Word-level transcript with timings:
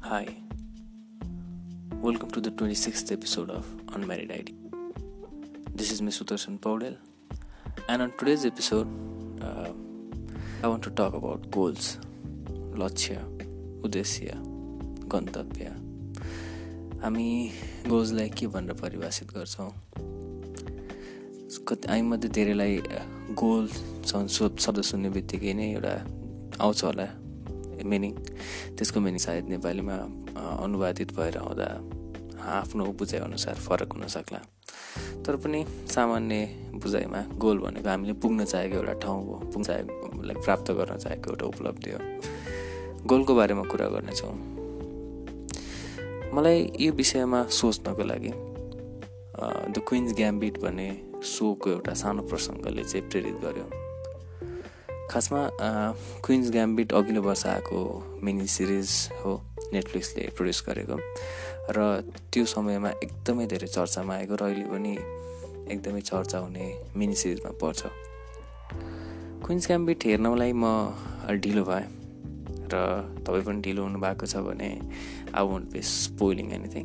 Hi, 0.00 0.26
welcome 2.00 2.30
to 2.30 2.40
the 2.40 2.50
26th 2.50 3.12
episode 3.12 3.50
of 3.50 3.66
Unmarried 3.92 4.32
ID. 4.32 4.54
This 5.74 5.90
is 5.90 6.00
Ms. 6.00 6.20
Sudarshan 6.20 6.58
Paudel, 6.58 6.96
and 7.88 8.02
on 8.02 8.12
today's 8.18 8.44
episode, 8.46 8.88
uh, 9.42 9.70
I 10.62 10.68
want 10.68 10.82
to 10.84 10.90
talk 10.90 11.14
about 11.14 11.50
goals, 11.50 11.98
लक्ष्य 12.78 13.14
उद्देश्य 13.84 14.32
गन्तव्य 15.12 15.64
हामी 17.02 17.28
गोल्सलाई 17.88 18.28
के 18.38 18.46
भनेर 18.46 18.72
परिभाषित 18.80 19.32
गर्छौँ 19.34 19.70
कति 21.68 21.88
हामीमध्ये 21.88 22.28
धेरैलाई 22.32 22.76
गोल 23.36 23.66
शब्द 24.64 24.80
सुन्ने 24.88 25.08
बित्तिकै 25.12 25.52
नै 25.52 25.66
एउटा 25.72 25.94
आउँछ 26.64 26.84
होला 26.84 27.06
मिनिङ 27.84 28.12
त्यसको 28.76 29.00
मिनिङ 29.00 29.18
सायद 29.20 29.48
नेपालीमा 29.52 29.96
अनुवादित 30.64 31.12
भएर 31.12 31.36
आउँदा 31.38 31.68
आफ्नो 32.40 32.84
बुझाइअनुसार 32.98 33.54
फरक 33.66 33.92
हुनसक्ला 33.92 34.40
तर 35.26 35.36
पनि 35.44 35.60
सामान्य 35.92 36.38
बुझाइमा 36.82 37.20
गोल 37.36 37.58
भनेको 37.58 37.88
हामीले 37.88 38.12
पुग्न 38.22 38.44
चाहेको 38.44 38.76
एउटा 38.76 38.92
ठाउँ 39.04 39.20
हो 39.26 39.34
पुग्न 39.52 39.64
चाहेको 39.64 40.22
लाइक 40.22 40.38
प्राप्त 40.44 40.70
गर्न 40.78 40.96
चाहेको 40.96 41.30
एउटा 41.30 41.46
उपलब्धि 41.46 41.90
हो। 41.90 41.98
गोलको 43.06 43.34
बारेमा 43.34 43.62
कुरा 43.72 43.88
गर्नेछौँ। 43.88 44.32
मलाई 46.34 46.58
यो 46.80 46.92
विषयमा 46.92 47.42
सोच्नको 47.58 48.04
लागि 48.04 48.32
द 49.72 49.84
क्विन्स 49.88 50.14
ग्याम्बिट 50.14 50.58
भन्ने 50.62 50.88
सोको 51.24 51.70
एउटा 51.70 51.94
सानो 51.94 52.22
प्रसङ्गले 52.22 52.84
चाहिँ 52.84 53.08
प्रेरित 53.10 53.36
गर्यो। 53.44 53.66
खासमा 55.10 55.40
क्विन्स 56.24 56.50
ग्याम्बिट 56.50 56.92
अघिल्लो 56.92 57.22
वर्ष 57.22 57.46
आएको 57.46 57.78
मिनी 58.22 58.46
सिरिज 58.46 58.90
हो 59.24 59.40
नेटफ्लिक्सले 59.72 60.28
प्रड्युस 60.36 60.62
गरेको। 60.68 60.96
र 61.76 61.78
त्यो 62.32 62.44
समयमा 62.44 62.90
एकदमै 63.04 63.46
धेरै 63.46 63.66
चर्चामा 63.66 64.14
आएको 64.14 64.34
र 64.34 64.42
अहिले 64.42 64.64
पनि 64.68 64.92
एकदमै 65.72 66.00
चर्चा 66.00 66.38
हुने 66.38 66.64
मिनी 66.96 67.14
सिरिजमा 67.14 67.50
पर्छ। 67.60 67.80
क्विन्स 69.44 69.66
ग्याम्बिट 69.66 70.04
हेर्नलाई 70.04 70.52
म 70.52 70.64
ढिलो 71.40 71.64
भएँ 71.64 71.86
र 72.72 72.76
तपाईँ 73.24 73.44
पनि 73.44 73.60
ढिलो 73.64 73.82
हुनुभएको 73.82 74.26
छ 74.26 74.36
भने 74.44 74.70
I 75.34 75.44
won't 75.44 75.66
be 75.72 75.80
spoiling 75.82 76.52
anything 76.52 76.84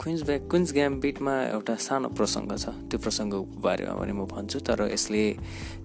Queen's 0.00 0.22
ब्या 0.26 0.38
क्विन्स 0.50 0.72
ग्याम्बिटमा 0.74 1.32
एउटा 1.54 1.74
सानो 1.78 2.08
प्रसङ्ग 2.18 2.50
छ। 2.58 2.66
त्यो 2.90 2.98
प्रसङ्गको 2.98 3.62
बारेमा 3.62 3.94
पनि 3.94 4.12
म 4.12 4.26
भन्छु 4.26 4.58
तर 4.66 4.90
यसले 4.90 5.22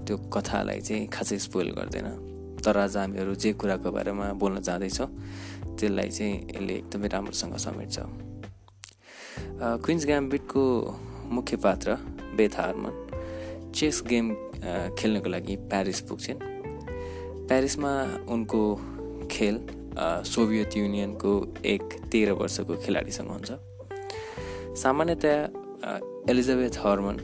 त्यो 0.02 0.16
कथालाई 0.34 0.80
चाहिँ 0.82 1.06
खासै 1.14 1.38
स्पोइल 1.46 1.70
गर्दैन। 1.78 2.08
तर 2.58 2.78
आज 2.90 2.98
हामीहरू 2.98 3.36
जे 3.38 3.54
कुराको 3.54 3.90
बारेमा 3.94 4.26
बोल्न 4.42 4.66
जाँदैछौँ 4.66 5.10
त्यसलाई 5.78 6.10
चाहिँ 6.10 6.34
यसले 6.50 6.74
एकदमै 6.82 7.08
राम्रोसँग 7.14 7.56
समेट्छ। 7.62 7.96
क्विन्स 9.86 10.04
ग्याम्बिटको 10.10 10.64
मुख्य 11.30 11.56
पात्र 11.62 11.90
बेथ 12.34 12.54
हार्मन। 12.58 12.94
चेस 13.78 14.02
गेम 14.10 14.26
खेल्नको 14.98 15.30
लागि 15.30 15.56
प्यारिस 15.70 16.00
पुग्छन्। 16.10 16.40
प्यारिसमा 17.46 17.94
उनको 18.26 18.62
खेल 19.30 19.56
सोभियत 20.26 20.78
युनियनको 20.82 21.32
एक 21.64 21.84
तेह्र 22.10 22.32
वर्षको 22.42 22.74
खेलाडीसँग 22.84 23.30
हुन्छ। 23.38 23.52
सामान्यतया 24.80 25.36
एलिजाबेथ 26.32 26.76
हर्मन 26.84 27.18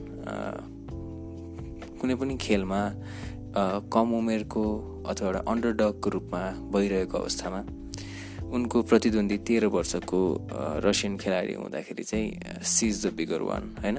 कुनै 1.99 2.16
पनि 2.21 2.35
खेलमा 2.41 2.81
कम 3.93 4.07
उमेरको 4.17 4.63
अथवा 5.09 5.27
एउटा 5.27 5.41
अन्डरडगको 5.51 6.09
रूपमा 6.16 6.41
भइरहेको 6.73 7.17
अवस्थामा 7.17 7.61
उनको 8.55 8.81
प्रतिद्वन्दी 8.89 9.38
तेह्र 9.47 9.66
वर्षको 9.75 10.19
रसियन 10.85 11.17
खेलाडी 11.17 11.53
हुँदाखेरि 11.53 12.03
चाहिँ 12.03 12.27
सिज 12.73 13.05
द 13.05 13.13
बिगर 13.17 13.41
वान 13.49 13.63
होइन? 13.83 13.97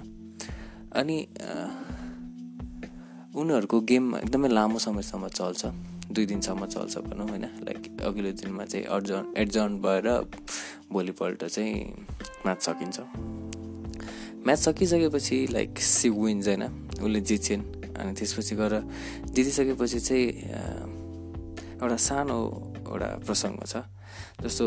अनि 1.00 1.18
उनीहरूको 3.40 3.80
गेम 3.90 4.04
एकदमै 4.16 4.48
लामो 4.48 4.78
समयसम्म 4.78 5.28
चल्छ 5.38 5.62
दुई 6.12 6.26
दिनसम्म 6.26 6.66
चल्छ 6.66 6.98
भनौँ 7.08 7.28
होइन? 7.28 7.46
लाइक 7.64 7.80
अघिल्लो 8.04 8.32
दिनमा 8.42 8.64
चाहिँ 8.64 8.84
एडजन 9.42 9.80
भएर 9.86 10.06
भोलिपल्ट 10.92 11.44
चाहिँ 11.44 11.74
म्याच 12.44 12.62
सकिन्छ। 12.62 12.98
म्याच 14.46 14.58
सकिसकेपछि 14.58 15.46
लाइक 15.50 15.78
सी 15.78 16.08
विन्स 16.08 16.48
होइन 16.48 16.62
उसले 17.02 17.20
जित्छिन्। 17.20 17.62
अनि 17.98 18.12
त्यसपछि 18.14 18.54
गएर 18.56 18.74
जितिसकेपछि 19.34 20.00
चाहिँ 20.00 20.26
एउटा 21.82 21.96
सानो 22.08 22.38
एउटा 22.88 23.06
प्रसङ्ग 23.26 23.64
छ। 23.66 23.76
जस्तो 24.42 24.66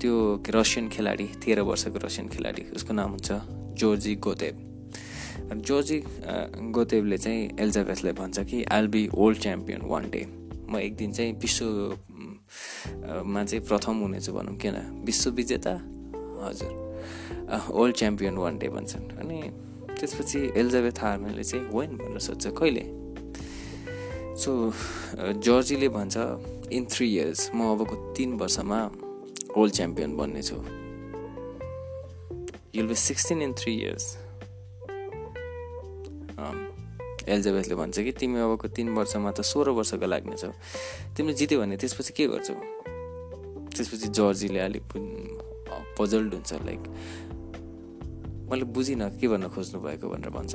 त्यो 0.00 0.42
रसियन 0.54 0.88
खेलाडी 0.88 1.26
तेह्र 1.44 1.60
वर्षको 1.68 1.98
रसियन 2.06 2.28
खेलाडी 2.28 2.62
उसको 2.76 2.92
नाम 2.94 3.10
हुन्छ 3.10 3.32
जोर्जी 3.78 4.14
गोदेव 4.16 4.54
जोर्जी 5.68 5.98
गोदेवले 6.76 7.18
चाहिँ 7.18 7.48
एलिजाबेथलाई 7.60 8.12
भन्छ 8.12 8.38
कि 8.50 8.64
I'll 8.72 8.86
be 8.88 9.08
world 9.14 9.38
champion 9.38 9.80
one 9.90 10.10
day 10.10 10.26
म 10.70 10.78
एक 10.78 10.96
दिन 10.96 11.12
चाहिँ 11.12 11.32
विश्वमा 11.42 13.44
चाहिँ 13.44 13.64
प्रथम 13.66 13.96
हुनेछु 14.02 14.32
भनौँ 14.32 14.56
किन? 14.56 14.76
विश्व 15.06 15.30
विजेता? 15.30 15.74
हजुर। 16.42 16.91
ओल्ड 17.52 17.94
च्याम्पियन 17.96 18.36
वान 18.36 18.58
डे 18.58 18.68
भन्छन्। 18.68 19.04
अनि 19.20 19.38
त्यसपछि 20.00 20.40
एलिजाबेथ 20.56 20.98
हार्मेनले 21.00 21.44
चाहिँ 21.44 21.64
वेन 21.74 21.96
भनेर 21.96 22.18
सोध्छ 22.18 22.46
कहिले? 22.58 22.84
सो 24.42 24.50
जर्जीले 25.44 25.88
भन्छ 25.88 26.16
इन 26.72 26.84
थ्री 26.90 27.06
इयर्स 27.14 27.50
म 27.54 27.60
अबको 27.72 27.94
तिन 28.16 28.30
वर्षमा 28.40 28.80
world 29.56 29.72
champion 29.74 30.16
बन्नेछु। 30.16 30.56
You'll 32.74 32.86
be 32.88 32.94
sixteen 32.94 33.42
in 33.42 33.52
three 33.60 33.72
years 33.76 34.06
एलिजाबेथले 37.28 37.74
भन्छ 37.74 38.00
कि 38.00 38.12
तिमी 38.12 38.40
अबको 38.40 38.68
तिन 38.76 38.88
वर्षमा 38.96 39.30
त 39.30 39.40
सोह्र 39.44 39.70
वर्षको 39.78 40.06
लाग्नेछौ 40.06 40.50
तिमीले 41.16 41.34
जित्यो 41.38 41.60
भने 41.60 41.76
त्यसपछि 41.76 42.12
के 42.16 42.26
गर्छौ? 42.32 42.54
त्यसपछि 43.76 44.08
जर्जीले 44.08 44.60
अलिक 44.60 44.84
पजल्ड 45.98 46.34
हुन्छ 46.34 46.52
लाइक 46.64 46.82
मैले 48.52 48.64
बुझिनँ 48.68 49.10
के 49.16 49.28
भन्न 49.28 49.48
खोज्नु 49.48 49.80
भएको 49.80 50.08
भनेर 50.12 50.30
भन्छ। 50.30 50.54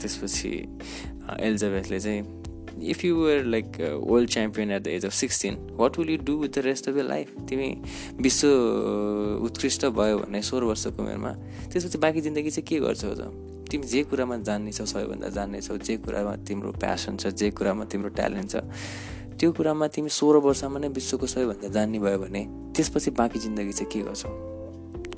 त्यसपछि 0.00 0.50
एलिजाबेथले 1.40 2.00
चाहिँ 2.00 2.22
if 2.92 3.04
you 3.04 3.16
were 3.16 3.44
like 3.44 4.00
world 4.00 4.30
champion 4.30 4.70
at 4.70 4.82
the 4.84 4.86
age 4.88 5.04
of 5.06 5.12
sixteen 5.12 5.54
what 5.76 5.98
will 5.98 6.10
you 6.10 6.16
do 6.24 6.36
with 6.38 6.58
the 6.58 6.62
rest 6.64 6.88
of 6.88 6.96
your 6.96 7.04
life 7.04 7.34
तिमी 7.48 7.68
विश्व 8.20 8.48
उत्कृष्ट 9.44 9.86
भयो 9.98 10.18
भने 10.18 10.42
सोह्र 10.42 10.64
वर्षको 10.64 11.02
उमेरमा 11.02 11.32
त्यसपछि 11.72 11.98
बाँकी 11.98 12.20
जिन्दगी 12.20 12.50
चाहिँ 12.50 12.66
के 12.68 12.80
गर्छौ 12.80 13.14
त? 13.14 13.30
तिमी 13.70 13.86
जे 13.86 14.02
कुरामा 14.08 14.36
जान्नेछौ 14.48 14.84
सबैभन्दा 14.86 15.28
जान्नेछौ 15.36 15.76
जे 15.76 15.96
कुरामा 16.04 16.36
तिम्रो 16.48 16.72
प्यासन 16.80 17.16
छ 17.16 17.26
जे 17.36 17.50
कुरामा 17.50 17.84
तिम्रो 17.92 18.08
ट्यालेन्ट 18.16 18.50
छ 18.50 18.56
त्यो 19.36 19.52
कुरामा 19.52 19.88
तिमी 19.92 20.08
सोह्र 20.08 20.36
वर्षमा 20.48 20.78
नै 20.78 20.88
विश्वको 20.96 21.26
सबैभन्दा 21.26 21.68
जान्ने 21.76 21.98
भयो 21.98 22.18
भने 22.18 22.46
त्यसपछि 22.76 23.10
बाँकी 23.20 23.38
जिन्दगी 23.38 23.72
चाहिँ 23.72 23.92
के 23.92 24.00
गर्छौ? 24.08 24.55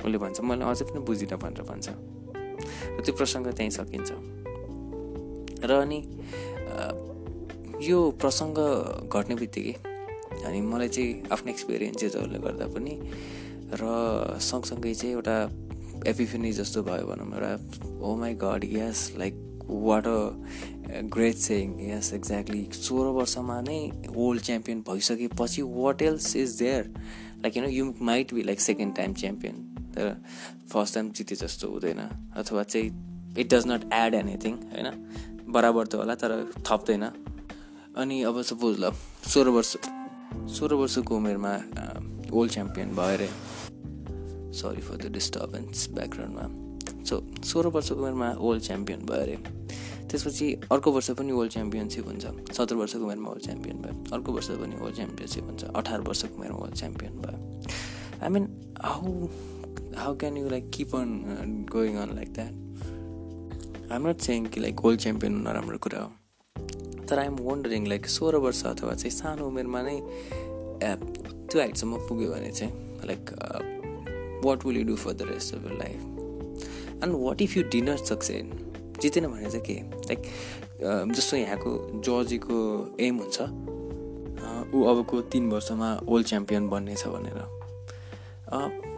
उसले 0.04 0.18
भन्छ 0.18 0.40
मैले 0.40 0.64
अझै 0.64 0.84
पनि 0.88 1.00
बुझिनँ 1.04 1.38
भनेर 1.38 1.62
भन्छ। 1.70 1.88
र 2.96 3.00
त्यो 3.04 3.12
प्रसङ्ग 3.14 3.46
त्यहीँ 3.52 3.70
सकिन्छ। 3.70 4.10
र 5.64 5.70
अनि 5.82 5.98
यो 7.82 7.98
प्रसङ्ग 8.20 8.58
घट्ने 9.06 9.34
बित्तिकै 9.34 9.74
अनि 10.44 10.60
मलाई 10.62 10.88
चाहिँ 10.88 11.30
आफ्नो 11.30 11.50
एक्सपिरियन्सेसहरूले 11.50 12.38
गर्दा 12.38 12.66
पनि 12.74 12.94
र 13.74 13.82
सँगसँगै 14.40 14.94
चाहिँ 14.94 15.14
एउटा 15.14 15.36
एपिफिनी 16.06 16.52
जस्तो 16.52 16.82
भयो 16.82 17.06
भनौँ 17.06 17.26
एउटा 17.26 17.52
ओ 18.02 18.14
my 18.16 18.34
god 18.34 18.64
yes 18.64 19.12
like 19.18 19.34
what 19.68 20.06
a 20.06 20.18
great 21.14 21.36
सेङ 21.36 21.74
yes 21.80 22.12
exactly 22.14 22.62
सोह्र 22.72 23.06
वर्षमा 23.18 23.60
नै 23.60 23.80
वर्ल्ड 24.08 24.42
च्याम्पियन 24.42 24.80
भइसकेपछि 24.88 25.62
what 25.62 26.02
else 26.02 26.34
is 26.36 26.58
there 26.58 26.92
like 27.42 27.56
you 27.56 27.62
know 27.62 27.68
you 27.68 27.92
might 28.02 28.34
be 28.34 28.42
like 28.42 28.60
second 28.60 28.96
time 28.96 29.14
champion 29.14 29.67
तर 29.94 30.17
फर्स्ट 30.73 30.94
टाइम 30.94 31.11
जिते 31.11 31.35
जस्तो 31.35 31.69
हुँदैन। 31.69 32.00
अथवा 32.37 32.62
चाहिँ 32.62 33.35
it 33.38 33.55
does 33.55 33.67
not 33.67 33.82
add 33.93 34.14
anything 34.14 34.55
होइन? 34.73 34.88
बराबर 35.49 35.87
त 35.87 35.94
होला 35.94 36.14
तर 36.14 36.52
थप्दैन। 36.69 37.05
अनि 37.96 38.23
अब 38.23 38.43
सपोज 38.43 38.79
ल 38.81 38.93
सोह्र 39.26 39.49
वर्ष 39.49 39.76
सोह्र 40.55 40.75
वर्षको 40.75 41.17
उमेरमा 41.17 41.52
ओल्ड 42.32 42.52
च्याम्पियन 42.52 42.88
भयो 42.94 43.14
अरे 43.14 43.29
सरी 44.58 44.82
फर 44.82 44.96
द 44.96 45.12
डिस्टर्बेन्स 45.12 45.88
ब्याकग्राउन्डमा 45.90 46.44
सो 47.05 47.14
सोह्र 47.44 47.69
वर्षको 47.69 47.94
उमेरमा 47.94 48.29
ओल्ड 48.38 48.62
च्याम्पियन 48.62 49.00
भयो 49.06 49.23
अरे 49.23 49.37
त्यसपछि 50.08 50.46
अर्को 50.73 50.93
वर्ष 50.93 51.11
पनि 51.11 51.32
वर्ल्ड 51.32 51.52
च्याम्पियनसिप 51.52 52.06
हुन्छ। 52.06 52.55
सत्र 52.56 52.75
वर्षको 52.75 53.05
उमेरमा 53.05 53.29
वर्ल्ड 53.29 53.44
च्याम्पियन 53.44 53.76
भयो। 53.82 53.94
अर्को 54.14 54.32
वर्ष 54.32 54.49
पनि 54.50 54.76
वर्ल्ड 54.76 54.96
च्याम्पियनसिप 54.96 55.44
हुन्छ। 55.44 55.64
अठार 55.64 56.00
वर्षको 56.00 56.35
उमेरमा 56.37 56.58
वर्ल्ड 56.58 56.76
च्याम्पियन 56.76 57.12
भयो। 57.20 57.37
I 58.23 58.29
mean 58.29 58.44
how 58.85 59.26
how 59.98 60.16
can 60.16 60.36
you 60.36 60.48
like 60.48 60.70
keep 60.74 60.94
on 60.96 61.66
going 61.72 61.96
on 61.96 62.14
like 62.14 62.32
that 62.32 63.92
I'm 63.92 64.06
not 64.08 64.20
saying 64.20 64.46
कि 64.46 64.60
लाइक 64.60 64.84
वर्ल्ड 64.84 65.00
च्याम्पियन 65.00 65.32
हुन 65.34 65.48
राम्रो 65.48 65.78
कुरा 65.78 66.00
हो 66.02 66.10
तर 67.06 67.18
आइएम 67.18 67.36
वन्डरिङ 67.40 67.86
लाइक 67.86 68.06
सोह्र 68.06 68.36
वर्ष 68.36 68.62
अथवा 68.64 68.94
चाहिँ 68.94 69.10
सानो 69.10 69.46
उमेरमा 69.46 69.82
नै 69.82 69.98
त्यो 70.82 71.60
हाइटसम्म 71.60 71.98
पुग्यो 72.08 72.30
भने 72.32 72.50
चाहिँ 72.50 72.72
like 73.06 73.32
what 74.44 74.66
will 74.66 74.76
you 74.76 74.84
do 74.84 74.96
for 74.96 75.12
the 75.12 75.28
rest 75.30 75.54
of 75.54 75.64
your 75.64 75.78
life 75.78 77.02
and 77.04 77.14
what 77.26 77.42
if 77.42 77.56
you 77.56 77.62
didn't 77.62 77.96
succeed 77.96 78.44
जितेन 79.02 79.26
भने 79.26 79.50
चाहिँ 79.50 79.64
के? 79.66 79.74
लाइक 80.10 81.12
जस्तो 81.12 81.36
यहाँको 81.36 82.02
जर्जीको 82.06 82.56
एम 83.00 83.18
हुन्छ 83.18 83.40
ऊ 84.74 84.84
अबको 84.84 85.20
तिन 85.32 85.50
वर्षमा 85.50 86.00
वर्ल्ड 86.04 86.26
च्याम्पियन 86.26 86.68
बन्नेछ 86.68 87.06
भनेर। 87.06 87.40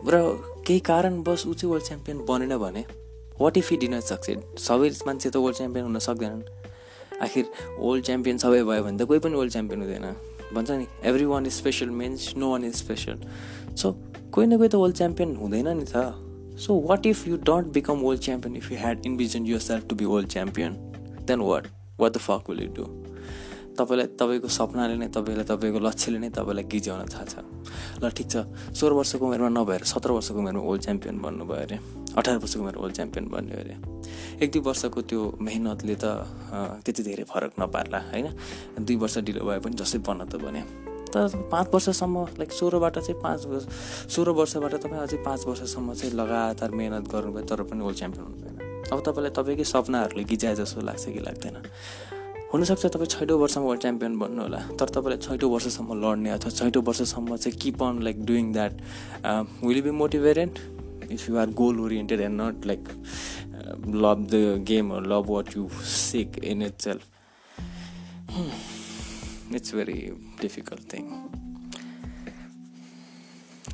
र 0.07 0.60
केही 0.71 0.81
कारणवश 0.87 1.43
ऊ 1.47 1.53
चाहिँ 1.53 1.71
वर्ल्ड 1.71 1.87
च्याम्पियन 1.87 2.19
बनेन 2.27 2.57
भने 2.57 2.83
what 3.41 3.57
if 3.59 3.73
he 3.73 3.77
didn't 3.83 4.01
succeed 4.07 4.43
सबै 4.63 4.91
मान्छे 5.07 5.31
त 5.31 5.37
वर्ल्ड 5.43 5.57
च्याम्पियन 5.57 5.85
हुन 5.85 5.99
सक्दैनन्। 5.99 6.43
आखिर 7.27 7.45
वर्ल्ड 7.79 8.05
च्याम्पियन 8.07 8.39
सबै 8.39 8.63
भयो 8.63 8.83
भने 8.85 8.99
त 8.99 9.07
कोही 9.11 9.19
पनि 9.19 9.35
वर्ल्ड 9.35 9.53
च्याम्पियन 9.53 9.83
हुँदैन। 9.83 10.07
भन्छ 10.55 10.71
नि 10.71 10.87
every 11.11 11.25
one 11.33 11.47
is 11.47 11.53
special 11.53 11.91
means 12.01 12.37
no 12.39 12.51
one 12.51 12.65
is 12.65 12.75
special 12.77 13.19
so 13.83 13.93
कोही 14.31 14.47
न 14.47 14.59
कोही 14.59 14.69
त 14.69 14.75
वर्ल्ड 14.83 14.97
च्याम्पियन 14.97 15.37
हुँदैन 15.43 15.69
नि 15.79 15.87
त। 15.91 16.07
So 16.63 16.79
what 16.87 17.07
if 17.07 17.27
you 17.29 17.37
don't 17.51 17.73
become 17.75 18.07
world 18.07 18.23
champion 18.23 18.57
if 18.57 18.71
you 18.73 18.79
had 18.79 19.07
envisioned 19.07 19.47
yourself 19.67 19.89
to 19.91 19.97
be 19.97 20.05
world 20.15 20.29
champion 20.37 20.77
then 21.27 21.41
what 21.51 21.67
what 22.01 22.13
the 22.13 22.23
fuck 22.29 22.51
will 22.51 22.63
you 22.63 22.73
do 22.79 22.87
तपाईँलाई 23.81 24.09
तपाईँको 24.21 24.49
सपनाले 24.49 24.97
नै 25.01 25.09
तपाईँलाई 25.09 25.47
तपाईँको 25.49 25.79
लक्ष्यले 25.81 26.19
नै 26.21 26.31
तपाईँलाई 26.37 26.65
गिज्याउन 26.69 27.09
थाल्छ। 27.09 27.35
ल 28.03 28.05
ठिक 28.13 28.29
छ। 28.29 28.37
सोह्र 28.77 28.93
वर्षको 29.01 29.25
उमेरमा 29.25 29.49
नभएर 29.49 29.83
सत्र 29.89 30.11
वर्षको 30.13 30.39
उमेरमा 30.39 30.61
वर्ल्ड 30.61 30.83
च्याम्पियन 30.85 31.17
बन्नुभयो 31.25 31.61
अरे। 31.65 31.77
अठार 32.17 32.37
वर्षको 32.45 32.61
उमेरमा 32.61 32.81
वर्ल्ड 32.83 32.97
च्याम्पियन 32.97 33.25
बन्यो 33.33 33.57
अरे। 33.57 33.75
एक 34.45 34.49
दुई 34.53 34.63
वर्षको 34.63 35.01
त्यो 35.01 35.21
मेहनतले 35.41 35.95
त 35.97 36.05
त्यति 36.85 37.03
धेरै 37.03 37.25
फरक 37.25 37.53
नपार्ला 37.61 37.99
होइन? 38.13 38.27
दुई 38.85 38.97
वर्ष 38.97 39.19
ढिलो 39.25 39.45
भए 39.49 39.59
पनि 39.65 39.75
जसै 39.81 39.99
बन्न 40.05 40.29
त 40.29 40.37
भने 40.37 40.63
तर 41.11 41.27
पाँच 41.51 41.67
वर्षसम्म 41.75 42.39
लाइक 42.39 42.51
सोह्रबाट 42.53 42.99
चाहिँ 42.99 43.19
पाँच 43.19 43.47
वर्ष 43.47 43.65
सोह्र 44.15 44.31
वर्षबाट 44.31 44.75
तपाईँ 44.85 45.03
अझै 45.03 45.19
पाँच 45.27 45.41
वर्षसम्म 45.47 45.95
चाहिँ 45.99 46.15
लगातार 46.15 46.71
मिहिनेत 46.71 47.11
गर्नुभयो 47.11 47.45
तर 47.51 47.63
पनि 47.67 47.81
वर्ल्ड 47.83 47.99
च्याम्पियन 47.99 48.25
हुनुभएन। 48.25 48.55
अब 48.93 48.99
तपाईँलाई 49.03 49.33
तपाईँकै 49.35 49.65
सपनाहरूले 49.65 50.25
गिजाए 50.31 50.55
जस्तो 50.55 50.81
लाग्छ 50.87 51.05
कि 51.11 51.21
लाग्दैन? 51.27 51.57
हुनसक्छ 52.53 52.87
तपाईँ 52.87 53.07
छैटौँ 53.07 53.39
वर्षमा 53.39 53.65
वर्ल्ड 53.65 53.81
च्याम्पियन 53.83 54.19
बन्नु 54.19 54.43
होला। 54.43 54.59
तर 54.79 54.89
तपाईँलाई 54.91 55.19
छैटौँ 55.23 55.51
वर्षसम्म 55.51 55.95
लड्ने 56.03 56.31
अथवा 56.31 56.51
छैटौँ 56.51 56.83
वर्षसम्म 56.83 57.37
चाहिँ 57.37 57.59
keep 57.63 57.83
on 57.83 58.03
like 58.03 58.25
doing 58.27 58.53
that 58.53 58.73
will 59.65 59.81
be 59.83 59.91
motivated 59.95 60.51
if 61.13 61.29
you 61.29 61.37
are 61.39 61.51
goal 61.61 61.81
oriented 61.81 62.21
and 62.21 62.41
not 62.41 62.67
like 62.67 62.83
love 64.05 64.27
the 64.33 64.35
game 64.69 64.93
love 65.07 65.31
what 65.31 65.57
you 65.57 65.69
seek 65.93 66.39
in 66.45 66.63
itself 66.83 67.03
it's 69.55 69.75
very 69.75 69.99
difficult 70.41 70.93
thing 70.93 71.05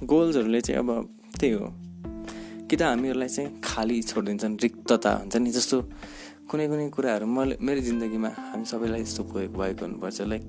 गोल्सहरूले 0.05 0.61
चाहिँ 0.61 0.79
अब 0.81 1.09
त्यही 1.41 1.53
हो। 1.53 1.73
कि 2.69 2.77
त 2.77 2.83
हामीहरूलाई 2.83 3.29
चाहिँ 3.29 3.61
खाली 3.65 4.03
छोडिदिन्छन् 4.03 4.57
रिक्तता 4.63 5.13
हुन्छ 5.17 5.37
नि 5.37 5.51
जस्तो 5.51 5.81
कुनै 6.51 6.67
कुनै 6.71 6.87
कुराहरू 6.95 7.27
मैले 7.27 7.55
मेरो 7.67 7.81
जिन्दगीमा 7.87 8.29
हामी 8.39 8.65
सबैलाई 8.71 9.03
यस्तो 9.03 9.23
भएको 9.31 9.59
भएको 9.59 9.83
हुनुपर्छ 9.85 10.19
like 10.33 10.43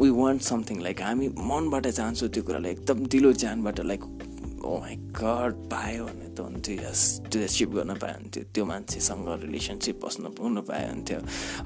we 0.00 0.08
want 0.18 0.42
something 0.50 0.76
like 0.86 1.00
हामी 1.02 1.26
मनबाट 1.50 1.86
चाहन्छौँ 1.98 2.28
त्यो 2.34 2.42
कुरालाई 2.46 2.70
एकदम 2.72 2.98
दिलो 3.10 3.32
जानबाट 3.42 3.80
लाइक 3.90 4.02
ओ 4.06 4.70
माई 4.84 4.94
गड 5.18 5.52
पायो 5.72 6.04
भने 6.06 6.28
त 6.30 6.38
हुन्थ्यो 6.46 6.74
यस 6.78 7.02
एचिभ 7.42 7.74
गर्न 7.74 7.94
पायो 8.04 8.14
हुन्थ्यो 8.20 8.42
त्यो 8.54 8.64
मान्छेसँग 8.70 9.26
रिलेसनसिप 9.42 9.96
बस्नु 10.04 10.30
हुनु 10.38 10.62
पायो 10.70 10.88
हुन्थ्यो 10.94 11.18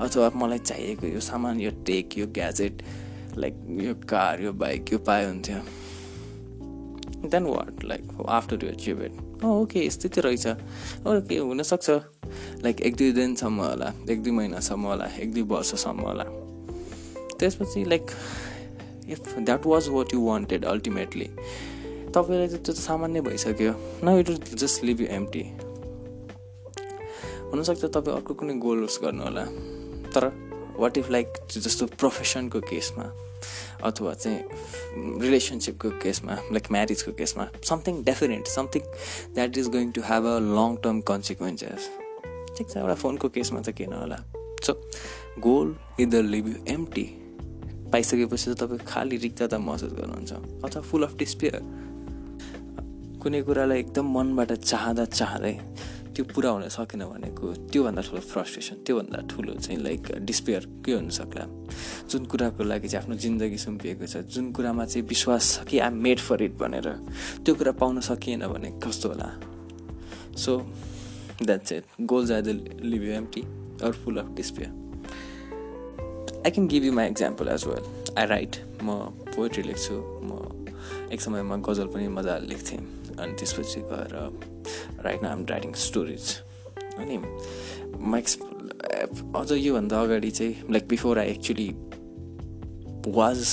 अथवा 0.09 0.31
मलाई 0.41 0.61
चाहिएको 0.71 1.07
यो 1.13 1.21
सामान 1.31 1.61
यो 1.61 1.71
टेक 1.85 2.19
यो 2.19 2.27
ग्याजेट 2.41 2.83
लाइक 3.45 3.55
यो 3.85 3.95
कार 4.09 4.43
यो 4.49 4.53
बाइक 4.65 4.93
यो 4.93 4.99
पायो 5.11 5.29
हुन्थ्यो। 5.29 5.61
Then 7.25 7.47
what 7.47 7.85
like 7.85 8.09
after 8.29 8.65
you 8.65 8.71
achieve 8.71 9.03
it 9.05 9.45
okay 9.45 9.87
यस्तै 9.87 10.21
रहेछ 10.21 10.47
ओके 11.07 11.39
हुनसक्छ 11.39 11.91
लाइक 12.65 12.81
एक 12.81 12.97
दुई 12.97 13.13
दिनसम्म 13.13 13.61
होला 13.61 13.93
एक 14.11 14.23
दुई 14.23 14.33
महिनासम्म 14.33 14.87
होला 14.87 15.09
एक 15.21 15.33
दुई 15.35 15.43
वर्षसम्म 15.55 16.01
होला 16.01 16.25
त्यसपछि 17.39 17.85
like 17.89 18.11
if 19.09 19.39
that 19.39 19.67
was 19.67 19.89
what 19.89 20.15
you 20.15 20.21
wanted 20.27 20.65
ultimately 20.75 21.29
तपाईँलाई 22.15 22.49
त्यो 22.49 22.73
त 22.73 22.77
सामान्य 22.77 23.21
भइसक्यो 23.23 23.73
न 24.05 24.19
it 24.21 24.55
just 24.55 24.85
leave 24.85 25.01
you 25.01 25.07
empty 25.17 25.43
हुनसक्छ 27.53 27.85
तपाईँ 27.85 28.17
अर्को 28.17 28.35
कुनै 28.41 28.55
गोल्स 28.67 28.99
गर्नु 29.03 29.23
होला 29.25 29.45
तर 30.15 30.27
वाट 30.79 30.99
इफ 30.99 31.11
लाइक 31.11 31.29
जस्तो 31.57 31.87
प्रोफेसनको 31.99 32.61
केसमा 32.71 33.05
अथवा 33.83 34.15
चाहिँ 34.15 35.21
रिलेसनसिपको 35.23 35.91
केसमा 36.03 36.35
लाइक 36.53 36.71
म्यारिजको 36.73 37.13
केसमा 37.13 37.49
something 37.69 38.03
definite 38.05 38.47
something 38.57 38.83
that 39.35 39.59
is 39.59 39.69
going 39.69 39.91
to 39.93 40.01
have 40.11 40.27
a 40.27 40.39
long 40.59 40.77
term 40.85 41.01
consequences 41.13 41.89
ठिक 42.59 42.71
छ 42.71 42.77
एउटा 42.77 42.95
फोनको 42.95 43.29
केसमा 43.29 43.61
त 43.61 43.71
किन 43.71 43.93
होला। 43.93 44.19
So 44.65 44.73
goal 45.41 45.77
either 46.01 46.23
leave 46.23 46.49
you 46.49 46.55
empty 46.69 47.07
पाइसकेपछि 47.93 48.51
त 48.51 48.57
तपाईँ 48.63 48.87
खालि 48.87 49.17
रिक्तता 49.17 49.59
महसुस 49.59 49.93
गर्नुहुन्छ 49.93 50.33
अथवा 50.65 50.83
फुल 50.83 51.03
अफ 51.03 51.15
डिस्पेयर 51.19 51.57
कुनै 53.23 53.41
कुरालाई 53.43 53.79
एकदम 53.79 54.07
मनबाट 54.17 54.53
चाहँदा 54.53 55.05
चाहँदै 55.05 55.55
त्यो 56.21 56.35
पुरा 56.35 56.51
हुन 56.51 56.69
सकेन 56.69 57.03
भनेको 57.09 57.73
त्योभन्दा 57.73 58.03
ठुलो 58.05 58.21
फ्रस्ट्रेसन 58.21 58.77
त्योभन्दा 58.85 59.19
ठुलो 59.33 59.53
चाहिँ 59.57 59.81
लाइक 59.81 60.21
डिस्पेयर 60.21 60.63
के 60.85 60.93
हुनसक्ला 60.93 61.45
जुन 62.13 62.25
कुराको 62.29 62.61
लागि 62.61 62.89
चाहिँ 62.89 63.01
आफ्नो 63.01 63.17
जिन्दगी 63.25 63.57
सुम्पिएको 63.57 64.07
छ 64.07 64.17
जुन 64.29 64.53
कुरामा 64.53 64.85
चाहिँ 64.85 65.07
विश्वास 65.09 65.45
छ 65.55 65.65
कि 65.65 65.79
आइ 65.81 65.91
मेड 65.97 66.19
फर 66.21 66.43
इट 66.43 66.55
भनेर 66.61 66.89
त्यो 67.45 67.55
कुरा 67.57 67.73
पाउन 67.81 68.01
सकिएन 68.05 68.47
भने 68.53 68.71
कस्तो 68.85 69.09
होला? 69.09 69.29
So 70.37 70.59
that's 71.41 71.73
it 71.73 71.85
goals 72.05 72.31
are 72.31 72.43
the 72.43 72.49
leave 72.85 73.03
you 73.03 73.13
empty 73.17 73.43
or 73.81 73.93
full 74.05 74.21
of 74.21 74.29
despair 74.37 74.69
I 76.45 76.51
can 76.51 76.67
give 76.69 76.85
you 76.85 76.93
my 77.01 77.09
example 77.17 77.49
as 77.49 77.65
well 77.67 77.85
I 78.19 78.27
write 78.27 78.63
म 78.85 79.01
पोएट्री 79.37 79.63
लेख्छु 79.63 79.95
म 80.29 80.60
एक 81.13 81.21
समयमा 81.21 81.57
गजल 81.69 81.87
पनि 81.95 82.09
मजाले 82.09 82.47
लेख्थेँ 82.47 82.79
अनि 83.19 83.33
त्यसपछि 83.39 83.81
गएर 83.91 84.15
राइट 85.05 85.23
नाम 85.23 85.45
राइटिङ 85.51 85.73
स्टोरिज 85.87 86.25
अनि 86.99 87.17
म 87.19 88.17
एक्स 88.17 88.39
अझ 89.37 89.53
योभन्दा 89.53 90.01
अगाडि 90.03 90.31
चाहिँ 90.31 90.55
like 90.71 90.89
before 90.89 91.19
I 91.19 91.31
actually 91.31 91.69
was 93.17 93.45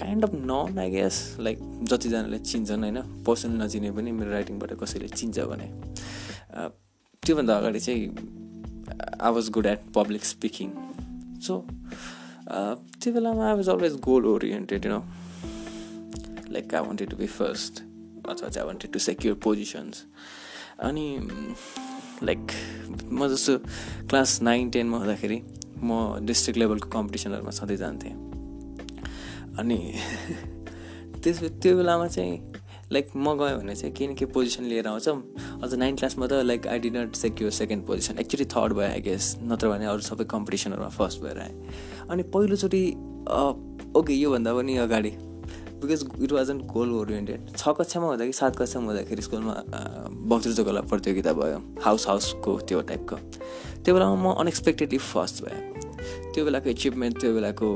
kind 0.00 0.24
of 0.24 0.34
none 0.34 0.78
I 0.78 0.90
guess 0.90 1.16
like 1.40 1.58
जतिजनाले 1.90 2.38
चिन्छन् 2.38 2.82
होइन? 2.82 2.98
पर्सनल 3.26 3.62
नचिने 3.62 3.90
पनि 3.92 4.12
मेरो 4.12 4.30
राइटिङबाट 4.30 4.72
कसैले 4.82 5.08
चिन्छ 5.08 5.38
भने। 5.50 5.68
त्योभन्दा 7.22 7.56
अगाडि 7.58 7.80
चाहिँ 7.80 8.04
I 9.20 9.32
was 9.32 9.50
good 9.50 9.66
at 9.66 9.80
public 9.94 10.24
speaking 10.24 10.70
so 11.46 11.58
त्यो 13.00 13.12
बेलामा 13.12 13.48
I 13.48 13.54
was 13.56 13.68
always 13.68 14.00
goal 14.00 14.26
oriented 14.26 14.86
you 14.86 14.92
know 14.92 15.00
like 16.52 16.74
I 16.74 16.86
wanted 16.86 17.10
to 17.10 17.16
be 17.16 17.26
first 17.26 17.80
अथवा 17.80 18.48
चाहिँ 18.48 18.60
I 18.60 18.66
wanted 18.66 18.92
to 18.92 18.98
secure 18.98 19.34
positions 19.44 20.04
अनि 20.80 21.06
लाइक 22.22 22.52
म 23.12 23.28
जस्तो 23.28 23.58
क्लास 24.08 24.40
नाइन 24.42 24.70
टेनमा 24.70 24.98
हुँदाखेरि 24.98 25.42
म 25.82 26.18
डिस्ट्रिक्ट 26.26 26.58
लेभलको 26.58 26.88
कम्पिटिसनहरूमा 26.90 27.50
सधैँ 27.50 27.76
जान्थेँ। 27.76 28.12
अनि 29.58 29.78
त्यस 31.24 31.42
त्यो 31.62 31.76
बेलामा 31.76 32.06
चाहिँ 32.08 32.52
लाइक 32.92 33.08
म 33.16 33.34
गएँ 33.38 33.56
भने 33.56 33.74
चाहिँ 33.74 33.94
केही 33.94 34.10
न 34.10 34.14
केही 34.14 34.32
पोजिसन 34.32 34.64
लिएर 34.64 34.86
आउँछ। 34.88 35.08
अझ 35.08 35.74
नाइन 35.74 35.96
क्लासमा 35.96 36.26
त 36.26 36.42
like 36.44 36.66
I 36.66 36.78
did 36.78 36.90
not 36.90 37.14
secure 37.16 37.50
second 37.50 37.86
position 37.86 38.18
actually 38.18 38.44
third 38.52 38.72
भयो 38.72 38.88
आई 38.88 39.00
गेस 39.00 39.36
नत्र 39.42 39.68
भने 39.68 39.86
अरू 39.86 40.00
सबै 40.02 40.24
कम्पिटिसनहरूमा 40.30 40.88
फर्स्ट 40.98 41.22
भएर 41.22 41.38
आएँ। 41.38 41.54
अनि 42.10 42.22
पहिलोचोटि 42.34 42.84
ओके 43.96 44.14
योभन्दा 44.14 44.54
पनि 44.54 44.76
अगाडि 44.76 45.10
because 45.80 46.04
it 46.22 46.32
was 46.32 46.50
an 46.50 46.58
goal 46.72 46.92
oriented 46.94 47.56
छ 47.56 47.68
कक्षामा 47.78 48.06
हुँदा 48.06 48.24
कि 48.26 48.32
सात 48.32 48.56
कक्षामा 48.56 48.86
हुँदाखेरि 48.86 49.22
स्कुलमा 49.22 49.54
वक्तृत्व 50.34 50.80
प्रतियोगिता 50.90 51.32
भयो 51.32 51.58
हाउस 51.84 52.06
हाउसको 52.08 52.58
त्यो 52.68 52.80
टाइपको 52.90 53.16
त्यो 53.84 53.94
बेलामा 53.94 54.16
म 54.22 54.34
अनएक्सपेक्टेडली 54.40 54.98
फर्स्ट 54.98 55.44
भएँ। 55.44 55.60
त्यो 56.34 56.44
बेलाको 56.44 56.70
एचिभमेन्ट 56.70 57.20
त्यो 57.20 57.34
बेलाको 57.34 57.68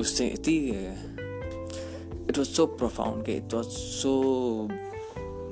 उस 0.00 0.16
चाहिँ 0.18 0.32
यति 0.32 0.56
इट 2.28 2.38
वाज 2.38 2.46
सो 2.46 2.66
प्रफाउन्ड 2.78 3.24
के 3.26 3.36
इट 3.36 3.54
वाज 3.54 3.66
सो 3.66 4.12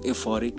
एफोरिक 0.07 0.57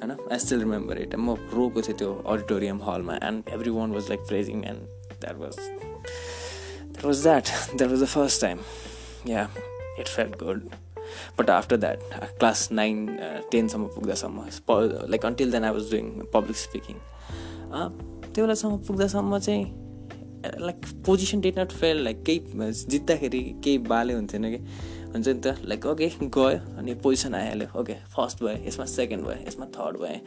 होइन? 0.00 0.10
आई 0.32 0.38
स्टिल 0.38 0.58
रिमेम्बर 0.58 0.98
इट 1.02 1.14
म 1.14 1.36
रोको 1.54 1.82
थिएँ 1.82 1.96
त्यो 1.98 2.12
अडिटोरियम 2.26 2.82
हलमा 2.88 3.14
and 3.22 3.48
every 3.54 3.70
one 3.70 3.92
was 3.92 4.08
like 4.08 4.20
praising 4.28 4.64
and 4.64 4.80
that 5.20 5.36
was 5.38 5.56
that 5.58 7.04
was 7.04 7.22
that 7.22 7.44
that 7.76 7.90
was 7.90 8.02
the 8.02 8.06
first 8.06 8.40
time 8.40 8.58
yeah 9.28 9.48
it 10.00 10.08
felt 10.08 10.42
good 10.42 10.68
but 11.38 11.50
after 11.50 11.76
that 11.76 11.98
class 12.38 12.68
nine 12.72 13.06
टेनसम्म 13.50 13.86
पुग्दासम्म 13.86 14.44
like 15.10 15.26
until 15.26 15.52
then 15.52 15.64
I 15.64 15.70
was 15.70 15.90
doing 15.90 16.10
public 16.34 16.56
speaking 16.56 16.96
त्यो 18.34 18.44
बेलासम्म 18.44 18.78
पुग्दासम्म 18.78 19.38
चाहिँ 19.38 19.64
like 20.60 20.86
position 21.06 21.40
did 21.40 21.58
not 21.58 21.72
fail 21.72 22.04
like 22.04 22.22
केही 22.22 22.72
जित्दाखेरि 22.72 23.40
केही 23.64 23.78
बाले 23.78 24.14
हुन्थेन 24.14 24.44
कि। 24.44 24.64
हुन्छ 25.16 25.28
नि 25.28 25.40
त 25.40 25.56
लाइक 25.64 25.86
ओके 25.86 26.08
गयो 26.22 26.46
अनि 26.78 26.94
पोजिसन 27.02 27.34
आइहाल्यो 27.34 27.68
ओके 27.80 27.94
फर्स्ट 28.14 28.42
भयो 28.44 28.56
यसमा 28.68 28.84
सेकेन्ड 28.94 29.24
भयो 29.26 29.46
यसमा 29.48 29.66
थर्ड 29.76 29.96
भएँ 30.00 30.20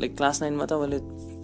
लाइक 0.00 0.16
क्लास 0.16 0.40
नाइनमा 0.42 0.66
त 0.66 0.80
मैले 0.82 0.98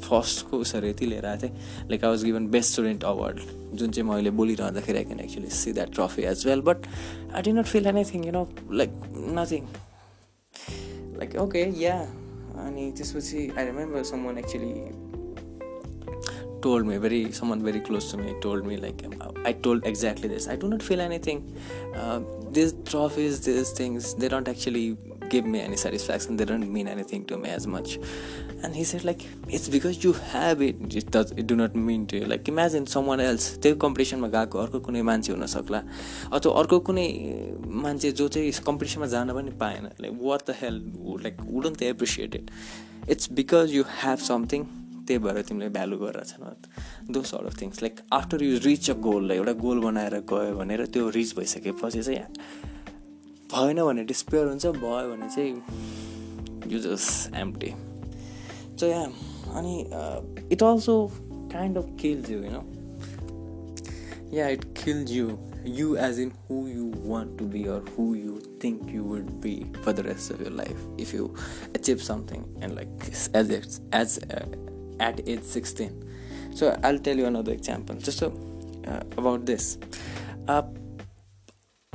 फर्स्टको 0.06 0.58
उसहरू 0.58 0.86
यति 0.88 1.06
लिएर 1.06 1.26
आएको 1.26 1.42
थिएँ। 1.42 1.88
Like 1.90 2.04
I 2.04 2.10
was 2.10 2.24
given 2.24 2.46
best 2.50 2.72
student 2.72 3.04
award 3.04 3.40
जुन 3.74 3.90
चाहिँ 3.90 4.08
मैले 4.10 4.30
बोलिरहँदाखेरि 4.38 4.98
I 4.98 5.04
can 5.04 5.20
actually 5.20 5.50
see 5.56 5.72
that 5.72 5.92
trophy 5.94 6.22
as 6.30 6.46
well 6.46 6.60
but 6.70 6.86
I 7.34 7.42
did 7.42 7.52
not 7.52 7.66
feel 7.66 7.86
anything 7.86 8.24
you 8.26 8.32
know 8.32 8.46
like 8.72 8.90
nothing 9.38 9.66
like 11.18 11.36
okay 11.42 11.64
yeah 11.82 11.98
अनि 12.64 12.90
त्यसपछि 12.96 13.50
I 13.58 13.64
remember 13.64 14.02
someone 14.26 14.38
actually 14.38 14.72
told 16.66 16.86
me 16.86 16.96
very 17.06 17.20
someone 17.32 17.62
very 17.62 17.80
close 17.80 18.10
to 18.10 18.16
me 18.16 18.34
told 18.40 18.66
me 18.66 18.76
like 18.76 19.04
um, 19.06 19.34
i 19.44 19.52
told 19.52 19.86
exactly 19.92 20.28
this 20.28 20.48
i 20.48 20.56
do 20.56 20.68
not 20.68 20.82
feel 20.82 21.00
anything 21.00 21.38
uh, 21.94 22.20
these 22.58 22.74
trophies 22.84 23.40
these 23.40 23.70
things 23.72 24.14
they 24.14 24.28
don't 24.28 24.48
actually 24.48 24.96
give 25.28 25.46
me 25.46 25.60
any 25.60 25.76
satisfaction 25.76 26.36
they 26.36 26.44
don't 26.44 26.68
mean 26.76 26.88
anything 26.88 27.24
to 27.24 27.36
me 27.36 27.48
as 27.48 27.66
much 27.66 27.98
and 28.62 28.74
he 28.74 28.84
said 28.84 29.04
like 29.04 29.22
it's 29.48 29.68
because 29.68 30.02
you 30.04 30.12
have 30.32 30.60
it 30.60 30.76
it 30.94 31.10
does 31.10 31.30
it 31.32 31.46
do 31.46 31.56
not 31.56 31.74
mean 31.74 32.06
to 32.06 32.16
you 32.18 32.26
like 32.32 32.48
imagine 32.48 32.86
someone 32.94 33.20
else 33.28 33.46
त्यो 33.62 33.74
कम्पिटिसनमा 33.84 34.28
गएको 34.34 34.58
अर्को 34.64 34.80
कुनै 34.88 35.02
मान्छे 35.10 35.32
हुनसक्ला 35.32 35.82
अथवा 36.38 36.52
अर्को 36.62 36.78
कुनै 36.88 37.06
मान्छे 37.86 38.12
जो 38.20 38.28
चाहिँ 38.36 38.52
कम्पिटिसनमा 38.66 39.06
जान 39.14 39.32
पनि 39.38 39.50
like 40.02 40.12
what 40.22 40.46
the 40.50 40.56
help 40.60 41.16
like 41.22 41.40
wouldn't 41.54 41.78
they 41.78 41.88
appreciate 41.94 42.34
it 42.34 42.50
it's 43.10 43.32
because 43.40 43.74
you 43.74 43.84
have 44.02 44.18
something 44.28 44.66
त्यही 45.10 45.22
भएर 45.22 45.42
तिमीले 45.42 45.68
भ्यालु 45.74 45.96
गरेर 45.98 46.24
छैन 46.24 47.12
though 47.12 47.22
sort 47.26 47.46
of 47.46 47.60
things 47.60 47.82
like 47.82 48.00
after 48.12 48.42
you 48.42 48.58
reach 48.64 48.90
a 48.90 48.94
goal 49.06 49.30
एउटा 49.30 49.52
गोल 49.62 49.80
बनाएर 49.80 50.14
गयो 50.32 50.54
भनेर 50.56 50.84
त्यो 50.94 51.08
रिच 51.16 51.34
भइसकेपछि 51.36 52.02
चाहिँ 52.02 52.22
भएन 53.52 53.82
भने 53.84 54.04
डिस्पेयर 54.12 54.46
हुन्छ 54.46 54.66
भयो 54.78 55.10
भने 55.10 55.28
चाहिँ 55.34 56.72
you 56.72 56.78
just 56.86 57.34
empty 57.36 57.74
so 58.80 58.86
yeah 58.86 59.02
अनि 59.58 59.76
it 60.52 60.62
also 60.62 60.96
kind 61.52 61.78
of 61.78 61.96
kills 62.00 62.30
you 62.30 62.38
होइन 62.42 64.34
yeah 64.34 64.48
it 64.48 64.64
kills 64.84 65.12
you 65.12 65.38
you. 65.64 65.96
As 65.96 66.18
in 66.18 66.32
who 66.48 66.66
you 66.68 66.86
want 66.86 67.50
be 67.50 67.68
or 67.68 67.80
who 67.96 68.14
you 68.14 68.40
think 68.60 68.90
you 68.90 69.02
would 69.04 69.40
be 69.40 69.66
for 69.82 69.92
the 69.92 70.02
rest 70.02 70.30
of 70.30 70.40
your 70.40 70.50
life 70.50 70.80
if 70.98 71.12
you 71.12 71.34
achieve 71.74 72.02
something 72.02 72.44
and 72.60 72.74
like 72.76 72.88
as 73.34 73.80
as 73.92 74.18
uh, 74.30 74.69
at 75.08 75.20
age 75.26 75.42
16 75.42 75.90
so 76.54 76.76
i'll 76.82 77.02
tell 77.08 77.22
you 77.22 77.26
another 77.26 77.52
example 77.52 77.96
just 77.96 78.18
so, 78.18 78.32
uh, 78.86 79.02
about 79.16 79.46
this 79.46 79.78
uh, 80.48 80.62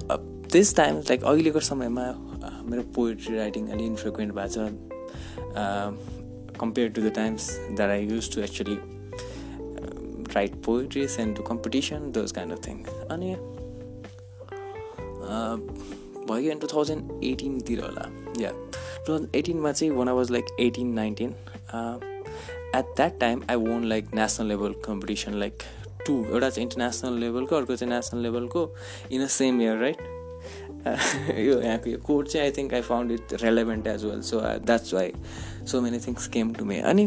uh, 0.10 0.20
this 0.56 0.74
time 0.74 1.02
like 1.10 1.24
अहिलेको 1.34 1.60
समयमा 1.70 2.08
मेरो 2.70 2.84
poetry 2.96 3.38
writing 3.38 3.68
अलि 3.70 3.86
इन्फ्रिक्वेन्ट 3.86 4.34
भएको 4.34 4.68
छ 4.68 4.96
to 6.96 7.02
the 7.02 7.12
times 7.12 7.60
that 7.72 7.90
I 7.90 7.98
used 7.98 8.34
to 8.34 8.44
actually 8.44 8.78
uh, 8.78 10.36
write 10.36 10.62
poetry, 10.62 11.08
send 11.08 11.36
to 11.36 11.44
competition, 11.44 12.12
those 12.12 12.32
kind 12.32 12.52
of 12.52 12.60
things. 12.60 12.88
अनि 13.10 13.36
भयो 16.30 16.52
in 16.52 16.60
two 16.60 16.68
thousand 16.68 17.24
एटिनतिर 17.24 17.80
होला 17.80 18.10
या 18.42 18.52
टु 18.52 19.12
थाउजन्ड 19.12 19.36
एटिनमा 19.36 19.72
चाहिँ 19.72 19.92
one 19.94 20.10
I 20.10 20.16
was 20.16 20.32
like 20.32 20.46
eighteen 20.60 20.94
nineteen 20.94 21.36
at 22.78 22.96
that 22.96 23.20
time 23.20 23.42
I 23.50 23.56
won 23.58 23.84
like 23.86 24.14
national 24.14 24.48
level 24.48 24.74
competition 24.86 25.34
like 25.40 25.64
two 26.08 26.14
एउटा 26.26 26.50
चाहिँ 26.50 26.64
international 26.64 27.20
लेभलको 27.20 27.56
अर्को 27.56 27.76
चाहिँ 27.76 27.94
नेसनल 27.94 28.22
लेभलको 28.22 28.70
in 29.12 29.24
a 29.24 29.28
same 29.32 29.62
year 29.62 29.78
right 29.78 30.02
यो 30.88 31.60
यहाँको 31.62 31.90
यो 31.90 31.98
कोड 31.98 32.28
चाहिँ 32.28 32.46
I 32.48 32.52
think 32.58 32.74
I 32.74 32.82
found 32.82 33.12
it 33.12 33.34
relevant 33.42 33.88
as 33.88 34.06
well 34.06 34.22
so 34.22 34.42
that's 34.66 34.94
why 34.94 35.12
so 35.68 35.82
many 35.82 36.00
things 36.00 36.28
came 36.28 36.54
to 36.54 36.66
me 36.66 36.80
अनि 36.84 37.06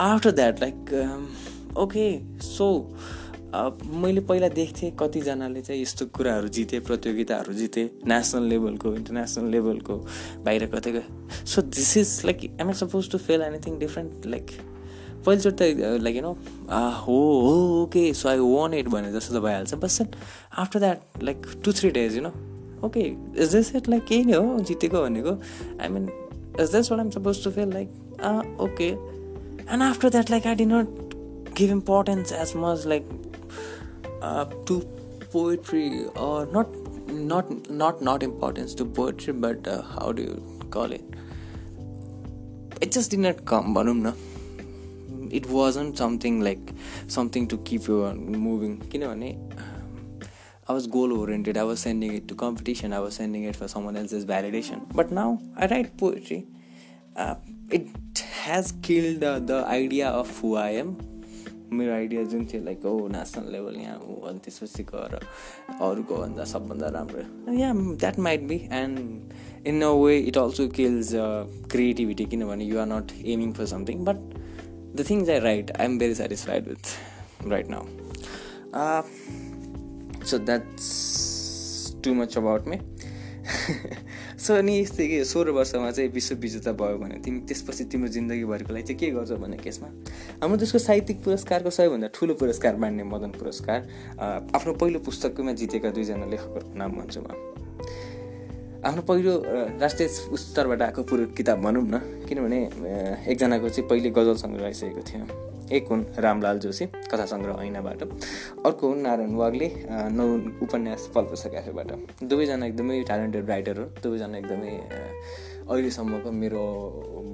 after 0.00 0.30
that 0.30 0.60
like 0.60 0.94
okay 1.78 2.06
so 2.46 2.68
मैले 3.52 4.20
पहिला 4.28 4.48
देख्थेँ 4.48 4.90
कतिजनाले 5.00 5.60
चाहिँ 5.62 5.80
यस्तो 5.82 6.06
कुराहरू 6.16 6.48
जिते 6.48 6.78
प्रतियोगिताहरू 6.88 7.52
जिते 7.54 7.82
नेसनल 8.08 8.44
लेभलको 8.48 8.94
इन्टरनेसनल 8.94 9.50
लेभलको 9.50 9.96
बाहिर 10.44 10.66
कतै 10.74 11.02
so 11.44 11.62
this 11.62 11.96
is 11.96 12.20
like 12.24 12.44
am 12.60 12.68
I 12.68 12.74
supposed 12.74 13.10
to 13.12 13.18
feel 13.18 13.42
anything 13.42 13.78
different 13.78 14.26
like 14.26 14.46
पहिलोचोटि 15.26 15.74
त 15.74 15.98
लाइक 16.02 16.16
यु 16.16 16.22
नो 16.22 16.32
हो 17.00 17.18
हो 17.42 17.82
okay 17.82 18.12
so 18.14 18.28
I 18.28 18.38
won 18.38 18.74
it 18.74 18.88
भने 18.88 19.12
जस्तो 19.12 19.38
त 19.38 19.42
भइहाल्छ। 19.42 19.74
But 19.74 20.16
after 20.58 20.78
that 20.80 21.22
like 21.22 21.46
two 21.64 21.72
three 21.72 21.90
days 21.98 22.16
you 22.16 22.22
know 22.22 22.32
okay 22.86 23.00
is 23.42 23.54
this 23.54 23.74
it 23.76 23.88
like 23.88 24.04
केही 24.04 24.24
नै 24.24 24.36
हो 24.36 24.58
जितेको 24.70 25.02
भनेको। 25.02 25.32
I 25.80 25.88
mean 25.88 26.08
is 26.60 26.76
this 26.76 26.90
what 26.92 27.00
I'm 27.00 27.10
supposed 27.10 27.44
to 27.44 27.50
feel 27.50 27.72
like 27.72 27.88
okay 28.60 28.88
and 28.88 29.82
after 29.82 30.10
that 30.10 30.30
like 30.30 30.46
I 30.46 30.54
did 30.54 30.66
not 30.66 31.14
give 31.58 31.70
importance 31.70 32.32
as 32.32 32.52
much 32.56 32.86
like 32.86 33.04
uh, 34.21 34.45
to 34.65 34.81
poetry 35.31 36.05
or 36.15 36.45
not 36.47 36.69
not 37.09 37.69
not 37.69 38.01
not 38.01 38.23
importance 38.23 38.73
to 38.73 38.85
poetry 38.85 39.33
but 39.33 39.67
uh, 39.67 39.81
how 39.81 40.11
do 40.11 40.23
you 40.23 40.67
call 40.69 40.91
it 40.91 41.03
it 42.81 42.91
just 42.91 43.11
did 43.11 43.19
not 43.19 43.45
come 43.45 43.73
banum 43.73 44.01
it 45.31 45.45
wasn't 45.49 45.97
something 45.97 46.41
like 46.41 46.73
something 47.07 47.47
to 47.47 47.57
keep 47.69 47.87
you 47.87 48.13
moving 48.47 48.77
किनभने 48.91 49.31
I 50.69 50.73
was 50.73 50.85
goal 50.85 51.13
oriented. 51.17 51.55
I 51.55 51.63
was 51.63 51.79
sending 51.79 52.13
it 52.13 52.27
to 52.27 52.35
competition. 52.35 52.91
I 52.91 52.99
was 52.99 53.15
sending 53.15 53.45
it 53.45 53.55
for 53.55 53.69
someone 53.69 53.95
else's 53.95 54.25
validation. 54.25 54.81
But 54.93 55.11
now 55.11 55.41
I 55.55 55.67
write 55.67 55.97
poetry. 55.97 56.45
Uh, 57.15 57.35
it 57.69 57.87
has 58.41 58.73
killed 58.81 59.23
uh, 59.23 59.39
the 59.39 59.65
idea 59.65 60.09
of 60.09 60.37
who 60.39 60.55
I 60.55 60.71
am 60.71 60.97
मेरो 61.72 61.92
idea 61.92 62.22
जुन 62.32 62.44
थियो 62.46 62.62
like 62.64 62.84
oh 62.86 63.08
national 63.08 63.52
level 63.52 63.76
यहाँ 63.76 63.98
हो 63.98 64.14
अनि 64.28 64.38
त्यसपछि 64.44 64.82
गएर 64.84 65.14
अरूको 65.80 66.16
भन्दा 66.16 66.44
सबभन्दा 66.44 66.88
राम्रो। 66.96 67.52
Yeah 67.58 67.72
that 67.74 68.18
might 68.18 68.42
be 68.48 68.56
and 68.72 69.66
in 69.66 69.82
a 69.82 69.90
way 69.94 70.18
it 70.18 70.38
also 70.38 70.68
kills 70.78 71.10
creativity 71.72 72.24
किनभने 72.24 72.64
you 72.64 72.78
are 72.78 72.86
not 72.86 73.12
aiming 73.26 73.52
for 73.52 73.66
something 73.66 74.04
but 74.04 74.16
the 74.96 75.06
things 75.10 75.28
I 75.28 75.38
write 75.38 75.70
I 75.70 75.86
am 75.86 75.98
very 75.98 76.14
satisfied 76.14 76.68
with 76.68 77.48
right 77.48 77.68
now 77.70 77.84
so 80.24 80.38
that's 80.38 80.90
too 82.04 82.14
much 82.14 82.36
about 82.38 82.66
me 82.66 82.78
so 84.38 84.54
अनि 84.54 84.78
यस्तै 84.80 85.06
के 85.08 85.24
सोह्र 85.24 85.50
वर्षमा 85.50 85.90
चाहिँ 85.90 86.10
विश्व 86.10 86.34
विजेता 86.40 86.72
भयो 86.72 86.98
भने 86.98 87.20
तिमी 87.24 87.40
त्यसपछि 87.48 87.84
तिम्रो 87.92 88.08
जिन्दगीभरिको 88.08 88.72
लागि 88.72 88.82
चाहिँ 88.82 88.98
के 88.98 89.10
गर्छौ 89.12 89.36
भने 89.36 89.56
केसमा? 89.56 89.88
हाम्रो 90.42 90.56
देशको 90.56 90.78
साहित्यिक 90.78 91.22
पुरस्कारको 91.24 91.70
सबैभन्दा 91.70 92.08
ठुलो 92.16 92.34
पुरस्कार 92.40 92.76
मान्ने 92.76 93.04
मदन 93.04 93.30
पुरस्कार 93.38 93.78
आफ्नो 94.56 94.72
पहिलो 94.80 94.98
पुस्तकमा 95.04 95.52
जितेका 95.52 95.90
दुईजना 95.92 96.26
लेखकहरूको 96.32 96.74
नाम 96.78 96.90
भन्छु 96.98 97.20
म। 97.20 97.28
आफ्नो 98.82 99.02
पहिलो 99.06 99.32
राष्ट्रिय 99.78 100.08
स्तरबाट 100.08 100.82
आएको 100.82 101.02
पुरो 101.06 101.26
किताब 101.38 101.58
भनौँ 101.62 101.84
न 101.86 102.26
किनभने 102.26 102.58
एकजनाको 103.30 103.68
चाहिँ 103.68 103.88
पहिले 103.88 104.10
गजल 104.10 104.36
सङ्ग्रह 104.42 104.66
आइसकेको 104.66 105.02
थियो। 105.06 105.51
एक 105.72 105.88
हुन् 105.88 106.04
रामलाल 106.18 106.58
जोशी 106.58 106.86
कथा 107.10 107.26
सङ्ग्रह 107.26 107.62
ऐनाबाट। 107.64 108.02
अर्को 108.66 108.88
हुन् 108.88 109.02
नारायण 109.02 109.34
वाग्ले 109.36 109.68
नौ 110.12 110.26
उपन्यास 110.62 111.10
पल्पसा 111.14 111.48
क्याफेबाट 111.48 111.90
दुवैजना 112.24 112.66
एकदमै 112.66 113.02
ट्यालेन्टेड 113.10 113.48
राइटर 113.48 113.78
हो 113.78 113.86
दुवैजना 114.02 114.38
एकदमै 114.38 114.74
अहिलेसम्मको 115.62 116.30
मेरो 116.42 116.64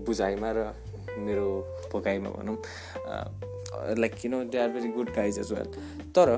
बुझाइमा 0.07 0.51
र 0.57 0.59
मेरो 1.19 1.47
भोकाइमा 1.93 2.31
भनौँ। 2.31 2.57
लाइक 3.99 4.15
किन 4.15 4.33
they 4.51 4.59
are 4.59 4.69
very 4.71 4.89
good 4.93 5.11
guys 5.17 5.39
as 5.39 5.53
well 5.53 5.69
तर 6.17 6.29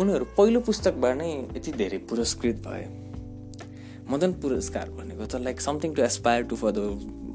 उनीहरू 0.00 0.24
पहिलो 0.36 0.60
पुस्तकबाट 0.60 1.16
नै 1.16 1.30
यति 1.56 1.72
धेरै 1.72 1.98
पुरस्कृत 2.10 2.56
भए। 2.66 2.84
मदन 4.10 4.32
पुरस्कार 4.42 4.90
भनेको 4.98 5.26
त 5.26 5.40
like 5.42 5.60
something 5.60 5.94
to 5.94 6.02
aspire 6.02 6.42
to 6.50 6.56
for 6.56 6.70
the 6.70 6.80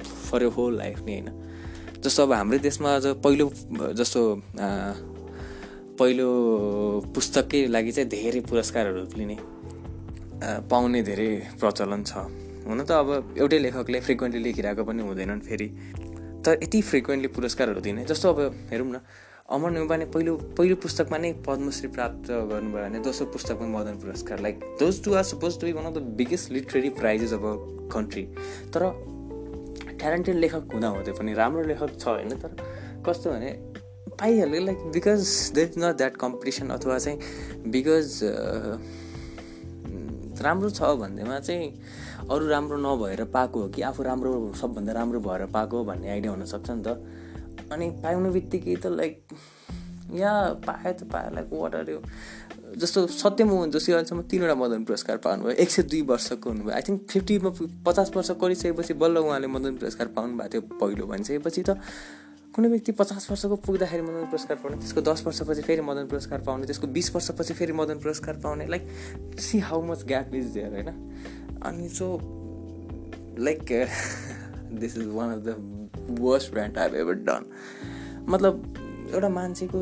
for 0.03 0.43
your 0.43 0.51
whole 0.57 0.77
life 0.77 0.99
नि 1.05 1.13
होइन। 1.13 1.27
जस्तो 2.03 2.23
अब 2.23 2.31
हाम्रै 2.33 2.59
देशमा 2.59 2.95
अझ 2.95 3.05
पहिलो 3.23 3.45
जस्तो 3.99 4.21
पहिलो 5.99 6.27
पुस्तककै 7.15 7.65
लागि 7.67 7.91
चाहिँ 7.91 8.09
धेरै 8.09 8.39
पुरस्कारहरू 8.49 9.01
लिने 9.17 9.37
पाउने 10.69 11.01
धेरै 11.09 11.29
प्रचलन 11.61 12.03
छ। 12.03 12.13
हुन 12.67 12.79
त 12.83 12.91
अब 12.91 13.37
एउटै 13.37 13.59
लेखकले 13.59 13.99
फ्रिक्वेन्टली 14.07 14.41
लेखिरहेको 14.43 14.83
पनि 14.85 15.01
हुँदैनन् 15.03 15.41
फेरि। 15.41 15.67
तर 16.45 16.57
यति 16.63 16.81
फ्रिक्वेन्टली 16.81 17.29
पुरस्कारहरू 17.37 17.81
दिने 17.81 18.05
जस्तो 18.09 18.29
अब 18.33 18.39
हेरौँ 18.71 18.89
न 18.89 18.99
अमर 19.51 19.71
नेउपाने 19.71 20.05
पहिलो 20.09 20.33
पहिलो 20.57 20.75
पुस्तकमा 20.81 21.17
नै 21.21 21.31
पद्मश्री 21.45 21.87
प्राप्त 21.93 22.31
गर्नुभयो 22.51 22.81
भने 22.81 22.99
दोस्रो 23.05 23.25
पुस्तकमा 23.35 23.67
Madan 23.77 23.95
Puraskar. 24.01 24.39
Like 24.41 24.55
those 24.79 25.03
two 25.03 25.13
are 25.13 25.23
supposed 25.29 25.59
to 25.59 25.65
be 25.67 25.73
one 25.77 25.85
of 25.85 25.93
the 25.93 26.01
biggest 26.17 26.51
literary 26.51 26.89
prizes 26.97 27.33
of 27.33 27.43
a 27.45 27.53
country 27.93 28.23
तर 28.73 28.81
ट्यालेन्टेड 30.01 30.35
लेखक 30.35 30.73
हुँदा 30.73 30.87
हुँदै 30.87 31.11
पनि 31.11 31.33
राम्रो 31.33 31.63
लेखक 31.63 31.91
छ 31.99 32.07
होइन 32.07 32.33
तर 32.41 32.55
कस्तो 33.05 33.31
भने 33.31 33.51
पाइहाल्यो 34.19 34.61
like 34.65 34.79
because 34.93 35.21
they 35.55 35.63
is 35.63 35.77
not 35.77 35.97
that 35.97 36.17
competition 36.17 36.69
अथवा 36.69 36.97
चाहिँ 36.97 37.17
बिकज 37.71 38.19
राम्रो 40.41 40.69
छ 40.69 40.81
भन्दैमा 41.01 41.39
चाहिँ 41.39 41.67
अरू 42.31 42.47
राम्रो 42.47 42.77
नभएर 42.77 43.23
पाएको 43.33 43.61
हो 43.61 43.69
कि 43.69 43.81
आफू 43.81 44.03
राम्रो 44.03 44.31
सबभन्दा 44.61 44.93
राम्रो 44.93 45.19
भएर 45.19 45.45
पाएको 45.45 45.83
भन्ने 45.85 46.09
आइडिया 46.09 46.31
हुनसक्छ 46.31 46.69
नि 46.69 46.83
त। 46.83 46.87
अनि 47.71 47.89
पाउने 48.03 48.29
बित्तिकै 48.29 48.75
त 48.75 48.87
लाइक 48.91 49.21
यहाँ 50.13 50.53
पायो 50.67 50.93
त 50.93 51.03
लाइक 51.35 51.49
वाट 51.53 51.89
यो। 51.89 52.01
जस्तो 52.77 53.07
सत्यमोहन 53.07 53.71
जोशी 53.71 53.91
अहिलेसम्म 53.91 54.21
तिनवटा 54.31 54.55
मदन 54.55 54.83
पुरस्कार 54.83 55.17
पाउनुभयो। 55.23 55.55
एक 55.55 55.69
सय 55.69 55.83
दुई 55.83 56.01
वर्षको 56.07 56.49
हुनुभयो। 56.49 56.73
आई 56.75 56.81
थिङ्क 56.87 56.99
फिफ्टीमा 57.09 57.49
पचास 57.85 58.11
वर्ष 58.15 58.31
गरिसकेपछि 58.41 58.93
बल्ल 58.93 59.17
उहाँले 59.17 59.47
मदन 59.47 59.75
पुरस्कार 59.77 60.07
पाउनु 60.15 60.37
भएको 60.37 60.49
थियो 60.51 60.61
पहिलो 60.79 61.05
भनिसकेपछि 61.07 61.63
त। 61.63 61.77
कुनै 62.55 62.67
व्यक्ति 62.67 62.91
पचास 62.91 63.27
वर्षको 63.31 63.55
पुग्दाखेरि 63.63 64.03
मदन 64.03 64.25
पुरस्कार 64.27 64.57
पाउने 64.59 64.77
त्यसको 64.77 65.01
दस 65.01 65.23
वर्षपछि 65.25 65.61
फेरि 65.63 65.81
मदन 65.81 66.07
पुरस्कार 66.07 66.39
पाउने 66.43 66.65
त्यसको 66.65 66.87
बिस 66.87 67.15
वर्षपछि 67.15 67.53
फेरि 67.53 67.73
मदन 67.73 67.99
पुरस्कार 67.99 68.35
पाउने 68.43 68.67
like 68.67 69.39
see 69.39 69.59
how 69.59 69.81
much 69.87 70.03
gap 70.07 70.35
is 70.35 70.45
there 70.55 70.73
होइन? 70.73 70.89
अनि 71.63 71.87
so 71.89 72.07
like 73.39 73.63
this 74.79 74.97
is 74.97 75.07
one 75.15 75.29
of 75.31 75.39
the 75.47 76.19
worst 76.19 76.51
brand 76.53 76.77
I 76.77 76.99
ever 76.99 77.13
done 77.23 77.45
मतलब 78.27 78.53
एउटा 79.11 79.29
मान्छेको 79.29 79.79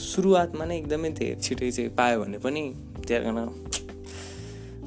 सुरुवातमा 0.00 0.64
नै 0.64 0.76
एकदमै 0.78 1.10
धेरै 1.20 1.40
छिटै 1.40 1.70
चाहिँ 1.70 1.90
पायो 1.98 2.20
भने 2.20 2.38
पनि 2.38 2.62
त्यहाँ 3.06 3.46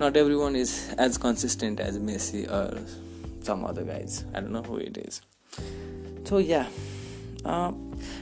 not 0.01 0.17
every 0.17 0.35
one 0.35 0.55
is 0.55 0.71
as 0.99 1.17
consistent 1.23 1.79
as 1.79 1.97
Messi 2.09 2.43
or 2.59 2.85
some 3.47 3.65
other 3.69 3.83
guys 3.83 4.23
I 4.35 4.41
know 4.49 4.61
who 4.69 4.77
it 4.89 4.97
is 4.97 5.21
so 6.29 6.39
yeah 6.39 6.65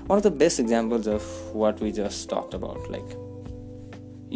one 0.07 0.17
of 0.17 0.23
the 0.23 0.31
best 0.31 0.59
examples 0.59 1.07
of 1.07 1.27
what 1.53 1.79
we 1.79 1.91
just 1.91 2.29
talked 2.29 2.53
about 2.53 2.89
like 2.89 3.13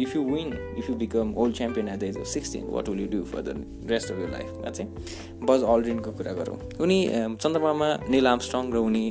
if 0.04 0.14
you 0.14 0.22
win 0.22 0.50
if 0.80 0.88
you 0.88 0.94
become 0.94 1.34
world 1.34 1.54
champion 1.54 1.88
at 1.88 1.98
the 2.00 2.06
age 2.08 2.16
of 2.16 2.26
16 2.26 2.66
what 2.74 2.88
will 2.88 3.00
you 3.00 3.08
do 3.08 3.24
for 3.24 3.42
the 3.42 3.54
rest 3.92 4.10
of 4.10 4.18
your 4.18 4.30
life? 4.34 4.52
मा 4.64 4.70
चाहिँ 4.70 5.46
बज 5.48 5.62
अल्ड्रिनको 5.74 6.10
कुरा 6.18 6.32
गरौँ 6.38 6.56
उनी 6.84 6.98
चन्द्रमामा 7.42 7.88
निल 8.14 8.26
आमस्ट्रङ 8.26 8.72
र 8.72 8.76
उनी 8.88 9.04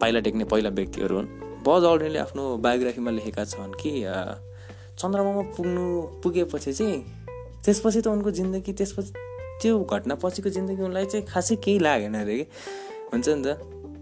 पाइला 0.00 0.20
टेक्ने 0.26 0.44
पहिला 0.52 0.70
व्यक्तिहरू 0.80 1.16
हुन् 1.16 1.28
बज 1.68 1.84
अल्ड्रिनले 1.92 2.18
आफ्नो 2.26 2.44
बायोग्राफीमा 2.66 3.10
लेखेका 3.18 3.44
छन् 3.54 3.72
कि 3.82 3.92
चन्द्रमामा 5.00 5.42
पुग्नु 5.56 5.84
पुगेपछि 6.22 6.72
चाहिँ 6.72 6.98
त्यसपछि 7.64 8.00
त 8.00 8.06
उनको 8.16 8.30
जिन्दगी 8.40 8.72
त्यसपछि 8.80 9.12
त्यो 9.62 9.78
घटना 9.94 10.14
पछिको 10.22 10.50
जिन्दगी 10.56 10.82
उनलाई 10.88 11.06
चाहिँ 11.12 11.26
खासै 11.32 11.56
केही 11.64 11.78
लागेन 11.86 12.14
अरे 12.22 12.36
कि 12.38 12.46
हुन्छ 13.12 13.28
नि 13.28 13.42
त 13.46 13.48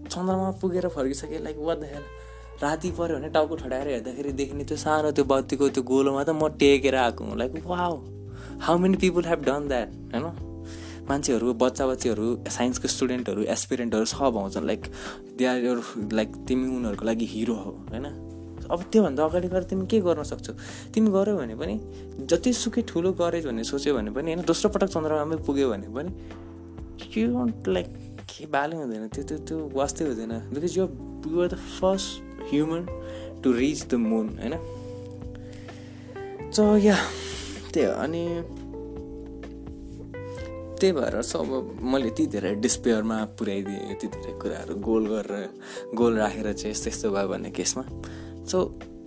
चन्द्रमा 0.09 0.49
पुगेर 0.61 0.87
फर्किसकेँ 0.95 1.39
लाइक 1.45 1.57
वाट 1.69 1.77
द 1.79 1.93
हेल 1.93 2.05
राति 2.61 2.89
पऱ्यो 2.91 3.15
भने 3.17 3.29
टाउको 3.29 3.55
ठडाएर 3.55 3.87
हेर्दाखेरि 3.87 4.31
देख्ने 4.35 4.63
त्यो 4.63 4.77
सानो 4.77 5.11
त्यो 5.11 5.25
बत्तीको 5.25 5.69
त्यो 5.69 5.83
गोलोमा 5.83 6.23
त 6.23 6.29
म 6.29 6.47
टेकेर 6.59 6.95
आएको 6.95 7.23
हुँ। 7.23 7.37
Like 7.37 7.51
wow 7.65 7.93
how 8.61 8.77
many 8.77 8.97
people 8.97 9.25
have 9.25 9.43
done 9.45 9.67
that 9.67 9.89
होइन? 10.13 10.25
मान्छेहरू 11.09 11.53
बच्चा 11.55 11.87
बच्चीहरू 11.87 12.25
साइन्सको 12.51 12.87
स्टुडेन्टहरू 12.87 13.41
एसपिरेन्टहरू 13.55 14.05
सब 14.05 14.37
आउँछन् 14.37 14.65
like 14.65 14.81
they 15.37 15.45
are 15.45 15.57
your 15.65 15.79
like 16.13 16.35
तिमी 16.47 16.67
उनीहरूको 16.77 17.05
लागि 17.05 17.25
हिरो 17.25 17.55
हो 17.55 17.71
होइन? 17.89 18.05
अब 18.69 18.79
त्योभन्दा 18.91 19.23
अगाडि 19.25 19.47
गएर 19.47 19.63
तिमी 19.63 19.87
के 19.87 19.99
गर्न 20.01 20.23
सक्छौ? 20.23 20.53
तिमी 20.93 21.09
गऱ्यौ 21.09 21.37
भने 21.37 21.55
पनि 21.55 21.75
जतिसुकै 22.27 22.81
ठुलो 22.91 23.11
गरेछ 23.15 23.45
भन्ने 23.45 23.63
सोच्यो 23.63 23.95
भने 23.95 24.11
पनि 24.11 24.33
होइन 24.33 24.45
दोस्रो 24.45 24.69
पटक 24.69 24.89
चन्द्रमामै 24.93 25.37
पुग्यो 25.47 25.69
भने 25.69 25.87
पनि 25.95 26.11
यु 27.17 27.27
लाइक 27.67 27.87
के 28.29 28.45
बाले 28.45 28.75
हुँदैन 28.75 29.07
त्यो 29.09 29.23
त्यो 29.23 29.37
त्यो 29.47 29.57
वास्तै 29.73 30.05
हुँदैन 30.05 30.33
because 30.53 30.77
you 30.77 30.85
you 31.31 31.41
are 31.41 31.47
the 31.47 31.57
first 31.81 32.28
human 32.49 32.85
to 33.43 33.51
reach 33.51 33.85
the 33.87 33.93
moon 33.93 34.27
होइन? 34.39 34.55
सो 36.51 36.63
या 36.77 36.97
त्यही 37.73 37.85
हो. 37.85 37.93
अनि 37.93 38.23
त्यही 40.79 40.91
भएर 40.93 41.21
सब 41.21 41.49
मैले 41.83 42.07
यति 42.07 42.25
धेरै 42.33 42.53
डिस्पेयरमा 42.55 43.17
पुर्याइदिएँ 43.39 43.91
यति 43.91 44.07
धेरै 44.07 44.33
कुराहरू 44.41 44.75
गोल 44.79 45.07
गरेर 45.07 45.49
गोल 45.95 46.17
राखेर 46.17 46.53
चाहिँ 46.53 46.71
यस्तो 46.71 46.89
यस्तो 46.89 47.11
भयो 47.11 47.27
भन्ने 47.27 47.49
केसमा। 47.51 47.83
So 48.47 48.57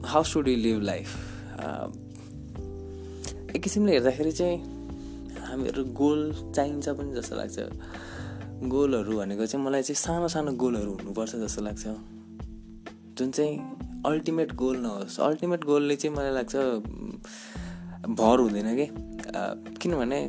how 0.04 0.22
should 0.22 0.48
you 0.48 0.56
live 0.56 0.82
life 0.82 1.08
एक 3.56 3.62
किसिमले 3.62 3.92
हेर्दाखेरि 3.92 4.32
चाहिँ 4.32 4.56
हामीहरू 5.48 5.84
गोल 5.96 6.20
चाहिन्छ 6.54 6.88
पनि 6.88 7.14
जस्तो 7.14 7.36
लाग्छ। 7.36 7.58
गोलहरू 8.68 9.12
भनेको 9.18 9.46
चाहिँ 9.46 9.64
मलाई 9.66 9.82
चाहिँ 9.82 9.96
सानो 9.96 10.28
सानो 10.28 10.52
गोलहरू 10.52 10.92
हुनुपर्छ 10.92 11.32
जस्तो 11.36 11.62
लाग्छ। 11.62 11.84
जुन 13.18 13.30
चाहिँ 13.30 13.58
अल्टिमेट 14.06 14.52
गोल 14.54 14.76
नहोस् 14.76 15.20
अल्टिमेट 15.20 15.64
गोलले 15.64 15.96
चाहिँ 15.96 16.16
मलाई 16.16 16.32
लाग्छ 16.32 16.56
भर 18.18 18.40
हुँदैन 18.40 18.68
कि? 18.76 18.86
किनभने 19.80 20.20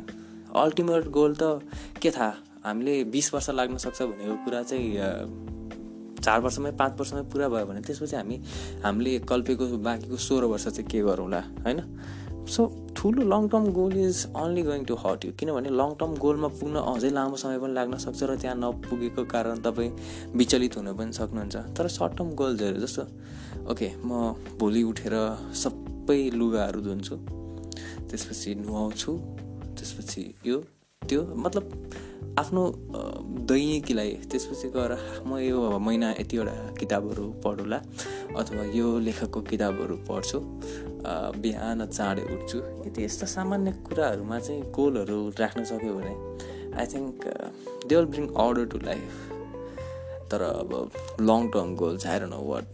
अल्टिमेट 0.56 1.08
गोल 1.10 1.34
त 1.42 1.60
के 2.02 2.10
थाहा? 2.10 2.32
हामीले 2.64 3.02
बिस 3.12 3.32
वर्ष 3.34 3.50
लाग्न 3.50 3.76
सक्छ 3.76 4.02
भनेको 4.02 4.44
कुरा 4.44 4.62
चाहिँ 4.62 4.86
चार 6.24 6.40
वर्षमै 6.40 6.70
पाँच 6.72 6.92
वर्षमै 7.00 7.22
पुरा 7.32 7.48
भयो 7.48 7.66
भने 7.66 7.80
त्यसपछि 7.80 8.16
हामी 8.16 8.36
हामीले 8.84 9.18
कल्पेको 9.28 9.66
बाँकीको 9.78 10.16
सोह्र 10.16 10.44
वर्ष 10.52 10.68
चाहिँ 10.68 10.88
के 10.90 11.00
गरौँला 11.02 11.40
होइन? 11.64 11.80
सो 12.46 12.62
ठुलो 12.96 13.22
long 13.22 13.48
term 13.48 13.64
goal 13.72 13.96
is 13.96 14.26
only 14.36 14.62
going 14.62 14.84
to 14.84 14.94
hurt 14.94 15.24
you 15.24 15.32
किनभने 15.32 15.70
लङ 15.70 15.94
टर्म 16.00 16.14
गोलमा 16.16 16.48
पुग्न 16.48 16.76
अझै 16.92 17.10
लामो 17.10 17.36
समय 17.36 17.58
पनि 17.58 17.72
लाग्न 17.74 17.96
सक्छ 17.98 18.22
र 18.22 18.36
त्यहाँ 18.36 18.56
नपुगेको 18.56 19.24
कारण 19.24 19.60
तपाईँ 19.60 19.90
विचलित 20.36 20.76
हुन 20.76 20.92
पनि 20.96 21.12
सक्नुहुन्छ। 21.12 21.56
तर 21.76 21.88
सर्ट 21.88 22.16
टर्म 22.18 22.34
गोल्सहरू 22.34 22.80
जस्तो 22.80 23.02
ओके 23.70 23.88
म 24.04 24.34
भोलि 24.60 24.82
उठेर 24.82 25.14
सबै 25.64 26.20
लुगाहरू 26.34 26.80
धुन्छु 26.80 27.16
त्यसपछि 28.10 28.54
नुहाउँछु 28.54 29.12
त्यसपछि 29.76 30.22
यो 30.46 30.58
त्यो 31.02 31.22
मतलब 31.36 31.64
आफ्नो 32.38 32.62
दैनिकीलाई 33.48 34.10
त्यसपछि 34.30 34.68
गएर 34.76 34.92
म 35.26 35.38
यो 35.38 35.78
महिना 35.78 36.08
यतिवटा 36.20 36.54
किताबहरू 36.80 37.24
पढौँला 37.44 37.78
अथवा 38.38 38.62
यो 38.74 38.86
लेखकको 39.06 39.40
किताबहरू 39.50 39.96
पढ्छु। 40.08 40.38
बिहान 41.42 41.86
चाँडै 41.86 42.24
उठ्छु। 42.34 42.58
यति 42.86 43.04
यस्ता 43.04 43.26
सामान्य 43.34 43.72
कुराहरूमा 43.86 44.38
चाहिँ 44.40 44.62
गोलहरू 44.72 45.18
राख्न 45.40 45.64
सक्यो 45.70 45.92
भने 45.94 46.14
I 46.78 46.86
think 46.94 47.14
they 47.86 47.92
will 47.96 48.08
bring 48.14 48.26
order 48.44 48.64
to 48.72 48.78
life 48.84 49.08
तर 50.30 50.42
अब 50.42 50.70
लङ 51.20 51.48
टर्म 51.54 51.74
गोल 51.76 51.98
आएर 52.06 52.22
no 52.26 52.40
what 52.50 52.66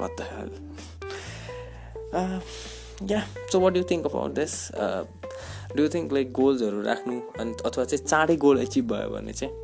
what 0.00 0.12
the 0.18 0.20
hell 0.32 0.50
yeah 3.10 3.20
so 3.52 3.60
what 3.60 3.76
you 3.76 3.84
think 3.90 4.06
about 4.06 4.30
this 4.34 4.54
do 5.76 5.88
think 5.88 6.12
like 6.12 6.32
गोल्सहरू 6.32 6.82
राख्नु 6.82 7.20
अनि 7.40 7.54
अथवा 7.64 7.84
चाहिँ 7.84 8.04
चाँडै 8.06 8.36
गोल 8.36 8.58
एचिभ 8.58 8.92
भयो 8.92 9.08
भने 9.10 9.32
चाहिँ 9.32 9.54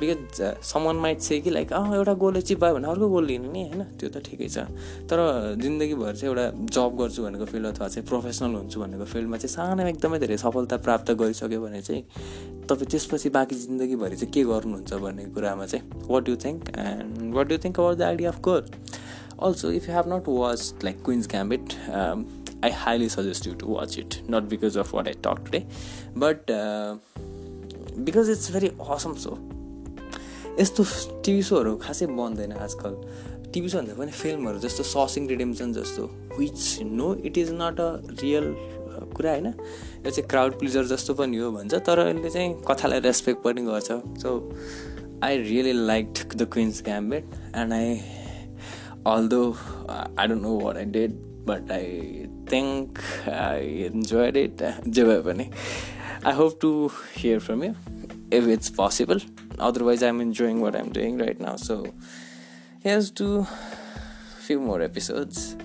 बिकज 0.00 0.40
समन 0.62 0.96
माइट 0.96 1.20
से 1.20 1.40
कि 1.40 1.50
लाइक 1.50 1.72
अँ 1.72 1.94
एउटा 1.94 2.12
गोल 2.14 2.36
एचिभ 2.36 2.58
भयो 2.60 2.74
भने 2.74 2.88
अर्को 2.88 3.08
गोल 3.08 3.24
लिने 3.26 3.48
नि 3.48 3.62
होइन? 3.62 3.82
त्यो 3.98 4.10
त 4.10 4.22
ठिकै 4.22 4.48
छ। 4.48 4.58
तर 5.10 5.18
जिन्दगीभर 5.62 6.16
चाहिँ 6.16 6.30
एउटा 6.30 6.44
जब 6.70 6.96
गर्छु 6.96 7.22
भनेको 7.22 7.44
फिल्ड 7.44 7.66
अथवा 7.66 7.88
चाहिँ 7.88 8.06
प्रोफेसनल 8.06 8.54
हुन्छु 8.54 8.80
भनेको 8.80 9.04
फिल्डमा 9.04 9.36
चाहिँ 9.36 9.54
सानो 9.54 9.86
एकदमै 9.86 10.18
धेरै 10.18 10.36
सफलता 10.38 10.76
प्राप्त 10.86 11.10
गरिसक्यो 11.18 11.60
भने 11.60 11.82
चाहिँ 11.82 12.02
तपाईँ 12.70 12.90
त्यसपछि 12.90 13.28
बाँकी 13.30 13.54
जिन्दगीभरि 13.56 14.16
चाहिँ 14.16 14.32
के 14.32 14.44
गर्नुहुन्छ 14.44 14.94
भन्ने 14.94 15.24
कुरामा 15.34 15.66
चाहिँ 15.66 15.84
what 16.08 16.28
you 16.28 16.36
think 16.46 16.68
and 16.78 17.34
what 17.34 17.52
you 17.52 17.58
think 17.58 17.80
about 17.80 17.98
the 17.98 18.02
idea 18.02 18.30
of 18.30 18.40
goal 18.40 18.62
also 19.42 19.70
if 19.70 19.88
you 19.88 19.94
have 19.94 20.12
not 20.12 20.28
watch 20.28 20.84
like 20.84 21.02
Queen's 21.04 21.28
Gambit 21.28 21.74
I 22.62 22.70
highly 22.70 23.08
suggest 23.08 23.46
you 23.46 23.54
to 23.54 23.66
watch 23.66 23.98
it. 23.98 24.22
Not 24.28 24.48
because 24.48 24.76
of 24.76 24.92
what 24.92 25.08
I 25.08 25.12
talked 25.12 25.46
today, 25.46 25.66
but 26.16 26.50
uh, 26.50 26.96
because 28.04 28.28
it's 28.28 28.48
very 28.48 28.72
awesome 28.78 29.16
show. 29.16 29.38
यस्तो 30.60 30.84
TV 31.24 31.42
सोहरू 31.42 31.76
खासै 31.82 32.06
बन्दैन 32.18 32.52
आजकल 32.52 32.94
TV 33.54 33.68
भन्दा 33.74 33.94
पनि 33.98 34.10
फिल्महरू 34.10 34.58
जस्तो 34.64 34.82
Shawshank 34.92 35.28
Redemption 35.28 35.72
जस्तो 35.72 36.02
which 36.38 36.62
no 36.98 37.14
it 37.30 37.38
is 37.38 37.52
not 37.60 37.80
a 37.80 37.90
real 38.22 38.46
कुरा 39.14 39.30
होइन 39.32 39.46
यो 39.46 40.10
चाहिँ 40.10 40.26
क्राउड 40.30 40.58
प्लिजर 40.58 40.84
जस्तो 40.94 41.14
पनि 41.20 41.36
हो 41.36 41.50
भन्छ 41.52 41.74
तर 41.88 42.02
यसले 42.08 42.30
चाहिँ 42.30 42.54
कथालाई 42.70 43.00
रेस्पेक्ट 43.06 43.42
पनि 43.44 43.62
गर्छ 43.68 44.00
so 44.22 44.34
I 45.24 45.38
really 45.42 45.72
like 45.86 46.26
the 46.36 46.48
Queen's 46.52 46.82
Gambit 46.90 47.30
and 47.56 47.72
I 47.72 47.96
although 49.14 49.42
I 49.90 50.26
don't 50.26 50.42
know 50.42 50.58
what 50.64 50.76
I 50.76 50.84
did 50.98 51.16
but 51.48 51.64
I 51.70 52.28
think 52.44 53.00
I 53.26 53.88
enjoyed 53.92 54.36
it. 54.36 54.60
I 56.30 56.32
hope 56.32 56.60
to 56.60 56.92
hear 57.14 57.40
from 57.40 57.62
you 57.62 57.74
if 58.30 58.46
it's 58.46 58.68
possible. 58.68 59.20
Otherwise, 59.58 60.02
I'm 60.02 60.20
enjoying 60.20 60.60
what 60.60 60.76
I'm 60.76 60.92
doing 60.92 61.16
right 61.16 61.40
now. 61.40 61.56
So, 61.56 61.74
here's 62.84 63.10
to 63.22 63.46
a 64.38 64.42
few 64.46 64.60
more 64.60 64.82
episodes 64.82 65.56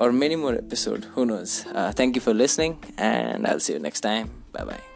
or 0.00 0.12
many 0.12 0.36
more 0.36 0.54
episodes. 0.54 1.06
Who 1.14 1.26
knows? 1.26 1.66
Uh, 1.74 1.92
thank 1.92 2.16
you 2.16 2.22
for 2.22 2.32
listening, 2.32 2.78
and 2.96 3.46
I'll 3.46 3.60
see 3.60 3.74
you 3.74 3.78
next 3.78 4.00
time. 4.00 4.30
Bye 4.52 4.64
bye. 4.64 4.95